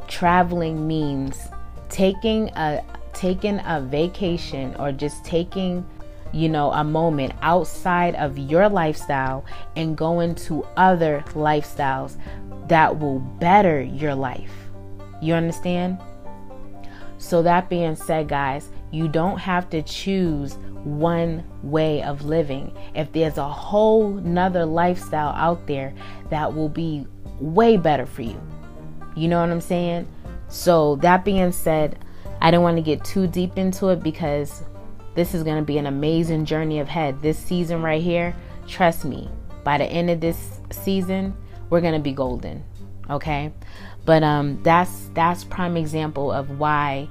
Traveling 0.08 0.88
means 0.88 1.38
taking 1.90 2.50
a 2.50 2.84
taking 3.14 3.60
a 3.66 3.82
vacation 3.82 4.76
or 4.76 4.92
just 4.92 5.26
taking 5.26 5.86
you 6.34 6.50
know, 6.50 6.72
a 6.72 6.84
moment 6.84 7.34
outside 7.42 8.16
of 8.16 8.38
your 8.38 8.70
lifestyle 8.70 9.46
and 9.76 9.98
go 9.98 10.20
into 10.20 10.66
other 10.76 11.24
lifestyles 11.30 12.18
that 12.68 13.00
will 13.00 13.20
better 13.20 13.82
your 13.82 14.16
life. 14.16 14.52
You 15.22 15.34
understand? 15.34 16.00
So, 17.18 17.42
that 17.44 17.70
being 17.70 17.96
said, 17.96 18.28
guys, 18.28 18.70
you 18.92 19.08
don't 19.08 19.40
have 19.40 19.70
to 19.72 19.82
choose 19.82 20.56
one 20.84 21.44
way 21.63 22.04
of 22.04 22.26
living. 22.26 22.72
If 22.96 23.12
there's 23.12 23.38
a 23.38 23.48
whole 23.48 24.10
nother 24.10 24.66
lifestyle 24.66 25.34
out 25.36 25.66
there 25.68 25.94
that 26.30 26.54
will 26.54 26.70
be 26.70 27.08
way 27.40 27.78
better 27.78 28.06
for 28.06 28.22
you, 28.22 28.40
you 29.16 29.28
know 29.28 29.42
what 29.42 29.50
I'm 29.50 29.62
saying? 29.62 30.08
So, 30.50 30.98
that 30.98 31.26
being 31.26 31.52
said, 31.52 31.98
I 32.40 32.52
don't 32.52 32.63
want 32.63 32.78
to 32.78 32.84
get 32.84 33.04
too 33.04 33.28
deep 33.28 33.58
into 33.58 33.90
it 33.90 34.04
because 34.04 34.63
this 35.18 35.34
is 35.34 35.42
going 35.42 35.58
to 35.58 35.66
be 35.66 35.80
an 35.80 35.88
amazing 35.88 36.46
journey 36.46 36.80
ahead. 36.80 37.24
This 37.24 37.40
season 37.40 37.82
right 37.82 38.02
here, 38.02 38.36
trust 38.68 39.04
me, 39.04 39.30
by 39.64 39.80
the 39.80 39.86
end 39.86 40.12
of 40.12 40.22
this 40.22 40.60
season, 40.70 41.36
we're 41.72 41.82
going 41.82 41.96
to 41.96 42.00
be 42.00 42.14
golden. 42.14 42.64
Okay? 43.10 43.52
But 44.06 44.24
um 44.24 44.62
that's 44.64 45.10
that's 45.14 45.44
prime 45.44 45.76
example 45.76 46.32
of 46.32 46.60
why 46.60 47.10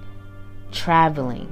traveling, 0.73 1.47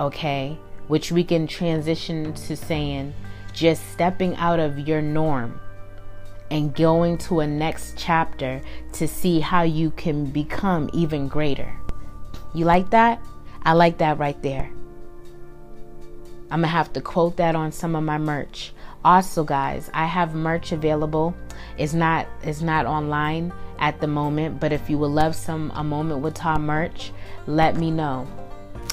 okay, 0.00 0.56
which 0.86 1.10
we 1.12 1.24
can 1.24 1.46
transition 1.46 2.32
to 2.32 2.56
saying 2.56 3.12
just 3.52 3.90
stepping 3.92 4.36
out 4.36 4.60
of 4.60 4.78
your 4.78 5.02
norm 5.02 5.60
and 6.50 6.74
going 6.74 7.18
to 7.18 7.40
a 7.40 7.46
next 7.46 7.98
chapter 7.98 8.62
to 8.92 9.08
see 9.08 9.40
how 9.40 9.62
you 9.62 9.90
can 9.90 10.26
become 10.26 10.88
even 10.92 11.26
greater. 11.26 11.76
You 12.54 12.66
like 12.66 12.88
that? 12.90 13.20
I 13.64 13.72
like 13.72 13.98
that 13.98 14.18
right 14.18 14.40
there. 14.42 14.70
I'm 16.50 16.60
gonna 16.60 16.68
have 16.68 16.92
to 16.92 17.00
quote 17.00 17.36
that 17.38 17.56
on 17.56 17.72
some 17.72 17.96
of 17.96 18.04
my 18.04 18.18
merch. 18.18 18.72
Also, 19.04 19.44
guys, 19.44 19.90
I 19.94 20.06
have 20.06 20.34
merch 20.34 20.72
available. 20.72 21.34
It's 21.78 21.92
not 21.92 22.26
it's 22.42 22.60
not 22.60 22.86
online 22.86 23.52
at 23.78 24.00
the 24.00 24.06
moment, 24.06 24.60
but 24.60 24.72
if 24.72 24.88
you 24.88 24.98
would 24.98 25.10
love 25.10 25.34
some 25.34 25.72
a 25.74 25.84
moment 25.84 26.20
with 26.20 26.34
Tah 26.34 26.58
merch, 26.58 27.12
let 27.46 27.76
me 27.76 27.90
know. 27.90 28.26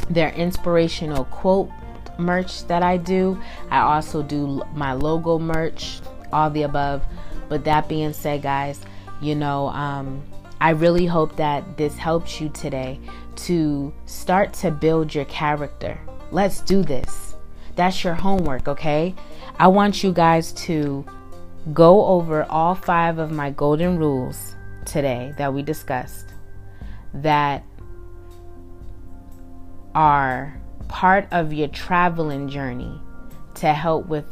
Their 0.10 0.30
inspirational 0.30 1.26
quote 1.26 1.70
merch 2.18 2.66
that 2.68 2.84
I 2.84 2.98
do. 2.98 3.40
I 3.70 3.80
also 3.80 4.24
do 4.24 4.64
my 4.74 4.94
logo 4.94 5.40
merch, 5.40 6.00
all 6.32 6.50
the 6.50 6.64
above. 6.64 7.04
But 7.50 7.66
that 7.66 7.88
being 7.88 8.14
said, 8.14 8.42
guys, 8.42 8.80
you 9.22 9.36
know, 9.36 9.68
um, 9.70 10.24
I 10.60 10.72
really 10.72 11.06
hope 11.06 11.36
that 11.36 11.78
this 11.78 11.98
helps 11.98 12.40
you 12.42 12.50
today 12.50 13.00
to 13.36 13.94
start 14.06 14.54
to 14.54 14.72
build 14.72 15.14
your 15.14 15.26
character. 15.26 16.00
Let's 16.32 16.62
do 16.62 16.84
this. 16.84 17.33
That's 17.76 18.04
your 18.04 18.16
homework, 18.16 18.68
okay? 18.68 19.16
I 19.60 19.68
want 19.68 20.04
you 20.04 20.14
guys 20.14 20.52
to 20.54 21.06
go 21.74 22.06
over 22.06 22.44
all 22.50 22.76
five 22.76 23.18
of 23.18 23.32
my 23.32 23.50
golden 23.52 23.98
rules 23.98 24.56
today 24.86 25.34
that 25.38 25.54
we 25.54 25.62
discussed 25.62 26.28
that 27.14 27.64
are 29.96 30.60
part 30.88 31.28
of 31.32 31.54
your 31.54 31.68
traveling 31.68 32.50
journey 32.50 33.00
to 33.56 33.74
help 33.74 34.08
with 34.08 34.26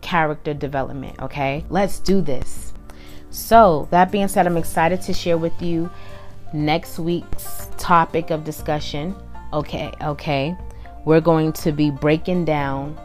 character 0.00 0.54
development, 0.54 1.20
okay? 1.20 1.64
Let's 1.68 1.98
do 1.98 2.20
this. 2.20 2.72
So, 3.30 3.86
that 3.90 4.10
being 4.10 4.28
said, 4.28 4.46
I'm 4.46 4.56
excited 4.56 5.02
to 5.02 5.12
share 5.12 5.38
with 5.38 5.60
you 5.62 5.90
next 6.52 6.98
week's 6.98 7.68
topic 7.78 8.30
of 8.30 8.44
discussion. 8.44 9.14
Okay, 9.52 9.92
okay. 10.02 10.56
We're 11.04 11.20
going 11.20 11.52
to 11.54 11.72
be 11.72 11.90
breaking 11.90 12.44
down 12.44 12.98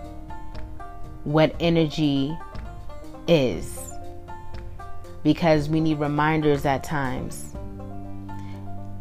what 1.23 1.55
energy 1.59 2.37
is 3.27 3.79
because 5.23 5.69
we 5.69 5.79
need 5.81 5.99
reminders 5.99 6.65
at 6.65 6.83
times. 6.83 7.55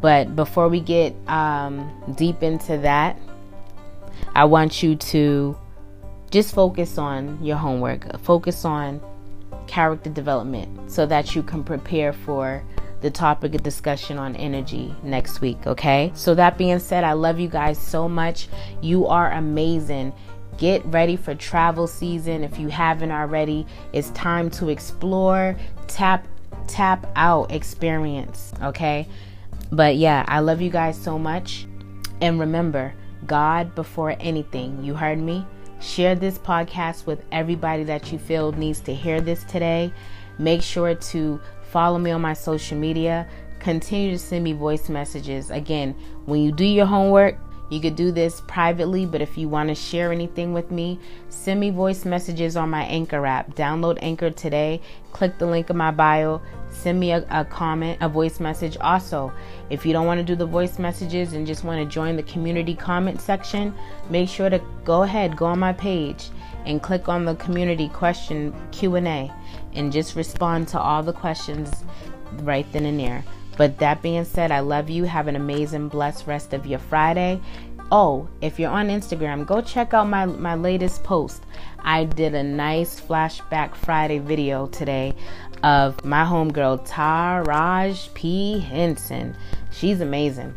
But 0.01 0.37
before 0.37 0.69
we 0.69 0.81
get 0.81 1.15
um, 1.29 1.91
deep 2.17 2.43
into 2.43 2.79
that, 2.79 3.19
I 4.35 4.45
want 4.45 4.83
you 4.83 4.97
to 4.97 5.57
just 6.31 6.55
focus 6.55 6.99
on 6.99 7.43
your 7.45 7.57
homework, 7.57 8.21
focus 8.21 8.65
on 8.65 9.01
character 9.67 10.11
development 10.11 10.91
so 10.91 11.07
that 11.07 11.35
you 11.35 11.43
can 11.43 11.65
prepare 11.65 12.13
for 12.13 12.63
the 13.05 13.11
topic 13.11 13.55
of 13.55 13.63
discussion 13.63 14.17
on 14.17 14.35
energy 14.37 14.97
next 15.03 15.43
week, 15.43 15.59
okay? 15.67 16.11
So, 16.15 16.35
that 16.37 16.57
being 16.57 16.79
said, 16.79 17.05
I 17.05 17.13
love 17.13 17.39
you 17.39 17.49
guys 17.49 17.79
so 17.79 18.09
much. 18.09 18.49
You 18.81 19.07
are 19.07 19.31
amazing. 19.33 20.15
Get 20.57 20.83
ready 20.87 21.17
for 21.17 21.35
travel 21.35 21.87
season 21.87 22.43
if 22.43 22.59
you 22.59 22.69
haven't 22.69 23.13
already. 23.13 23.67
It's 23.93 24.09
time 24.11 24.49
to 24.53 24.71
explore, 24.71 25.55
tap 25.87 26.27
tap 26.67 27.07
out 27.15 27.53
experience, 27.53 28.55
okay? 28.63 29.07
But 29.71 29.97
yeah, 29.97 30.25
I 30.27 30.41
love 30.41 30.63
you 30.63 30.71
guys 30.71 30.97
so 30.97 31.19
much. 31.19 31.67
And 32.23 32.41
remember, 32.41 32.95
God 33.27 33.75
before 33.75 34.17
anything. 34.19 34.83
You 34.83 34.95
heard 34.95 35.19
me? 35.19 35.45
Share 35.79 36.15
this 36.15 36.39
podcast 36.39 37.05
with 37.05 37.23
everybody 37.33 37.85
that 37.85 38.11
you 38.11 38.19
feel 38.19 38.53
needs 38.53 38.81
to 38.81 38.95
hear 38.95 39.21
this 39.21 39.45
today. 39.45 39.93
Make 40.39 40.63
sure 40.63 40.95
to 40.95 41.41
follow 41.75 41.99
me 41.99 42.13
on 42.13 42.23
my 42.23 42.35
social 42.35 42.79
media. 42.79 43.27
Continue 43.59 44.13
to 44.13 44.19
send 44.19 44.45
me 44.45 44.53
voice 44.53 44.89
messages. 44.89 45.51
Again, 45.51 45.93
when 46.25 46.41
you 46.41 46.53
do 46.53 46.65
your 46.65 46.87
homework, 46.87 47.37
you 47.69 47.81
could 47.81 47.97
do 47.97 48.13
this 48.13 48.43
privately, 48.43 49.07
but 49.07 49.21
if 49.21 49.37
you 49.37 49.49
want 49.49 49.71
to 49.71 49.75
share 49.75 50.13
anything 50.13 50.53
with 50.53 50.71
me, 50.71 51.01
send 51.31 51.59
me 51.59 51.71
voice 51.71 52.05
messages 52.05 52.57
on 52.57 52.71
my 52.71 52.85
Anchor 52.85 53.27
app. 53.27 53.57
Download 53.57 53.99
Anchor 54.03 54.31
today. 54.31 54.81
Click 55.13 55.37
the 55.39 55.47
link 55.47 55.69
in 55.69 55.77
my 55.77 55.91
bio. 55.91 56.41
Send 56.71 57.01
me 57.01 57.11
a, 57.11 57.27
a 57.29 57.45
comment, 57.45 57.99
a 58.01 58.09
voice 58.09 58.39
message. 58.39 58.77
Also, 58.81 59.33
if 59.69 59.85
you 59.85 59.93
don't 59.93 60.07
want 60.07 60.19
to 60.19 60.25
do 60.25 60.37
the 60.37 60.47
voice 60.47 60.79
messages 60.79 61.33
and 61.33 61.45
just 61.45 61.65
want 61.65 61.81
to 61.81 61.93
join 61.93 62.15
the 62.15 62.23
community 62.23 62.77
comment 62.77 63.21
section, 63.21 63.75
make 64.11 64.29
sure 64.29 64.49
to 64.49 64.61
go 64.85 65.03
ahead, 65.03 65.37
go 65.37 65.47
on 65.47 65.59
my 65.59 65.73
page 65.73 66.31
and 66.67 66.83
click 66.83 67.09
on 67.09 67.25
the 67.25 67.35
community 67.35 67.89
question 67.89 68.55
Q&A 68.71 69.33
and 69.75 69.93
just 69.93 70.17
respond 70.17 70.69
to 70.69 70.81
all 70.81 71.03
the 71.03 71.13
questions 71.13 71.85
right 72.43 72.71
then 72.73 72.87
and 72.87 72.99
there. 72.99 73.25
But 73.57 73.79
that 73.79 74.03
being 74.03 74.25
said, 74.25 74.51
I 74.51 74.61
love 74.61 74.91
you. 74.91 75.05
Have 75.05 75.29
an 75.29 75.37
amazing, 75.37 75.89
blessed 75.89 76.27
rest 76.27 76.53
of 76.53 76.67
your 76.67 76.81
Friday. 76.81 77.41
Oh, 77.93 78.29
if 78.41 78.59
you're 78.59 78.71
on 78.71 78.89
Instagram, 78.89 79.47
go 79.47 79.61
check 79.61 79.95
out 79.95 80.09
my, 80.09 80.27
my 80.27 80.55
latest 80.55 81.05
post. 81.05 81.43
I 81.81 82.05
did 82.05 82.35
a 82.35 82.43
nice 82.43 83.01
flashback 83.01 83.75
Friday 83.75 84.19
video 84.19 84.67
today 84.67 85.15
of 85.63 86.05
my 86.05 86.25
homegirl, 86.25 86.89
Taraji 86.89 88.13
P. 88.15 88.59
Henson. 88.59 89.37
She's 89.71 90.01
amazing. 90.01 90.55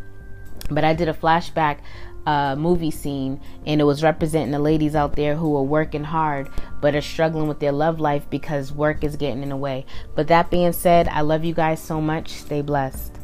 But 0.69 0.84
I 0.84 0.93
did 0.93 1.08
a 1.10 1.13
flashback 1.13 1.80
uh, 2.27 2.57
movie 2.57 2.91
scene, 2.91 3.39
and 3.65 3.79
it 3.79 3.85
was 3.85 4.03
representing 4.03 4.51
the 4.51 4.59
ladies 4.59 4.95
out 4.95 5.15
there 5.15 5.37
who 5.37 5.55
are 5.55 5.63
working 5.63 6.03
hard 6.03 6.49
but 6.81 6.93
are 6.93 7.01
struggling 7.01 7.47
with 7.47 7.59
their 7.59 7.71
love 7.71 8.01
life 8.01 8.29
because 8.29 8.71
work 8.71 9.03
is 9.03 9.15
getting 9.15 9.41
in 9.41 9.49
the 9.49 9.55
way. 9.55 9.85
But 10.13 10.27
that 10.27 10.51
being 10.51 10.73
said, 10.73 11.07
I 11.07 11.21
love 11.21 11.45
you 11.45 11.53
guys 11.53 11.81
so 11.81 12.01
much. 12.01 12.29
Stay 12.29 12.61
blessed. 12.61 13.17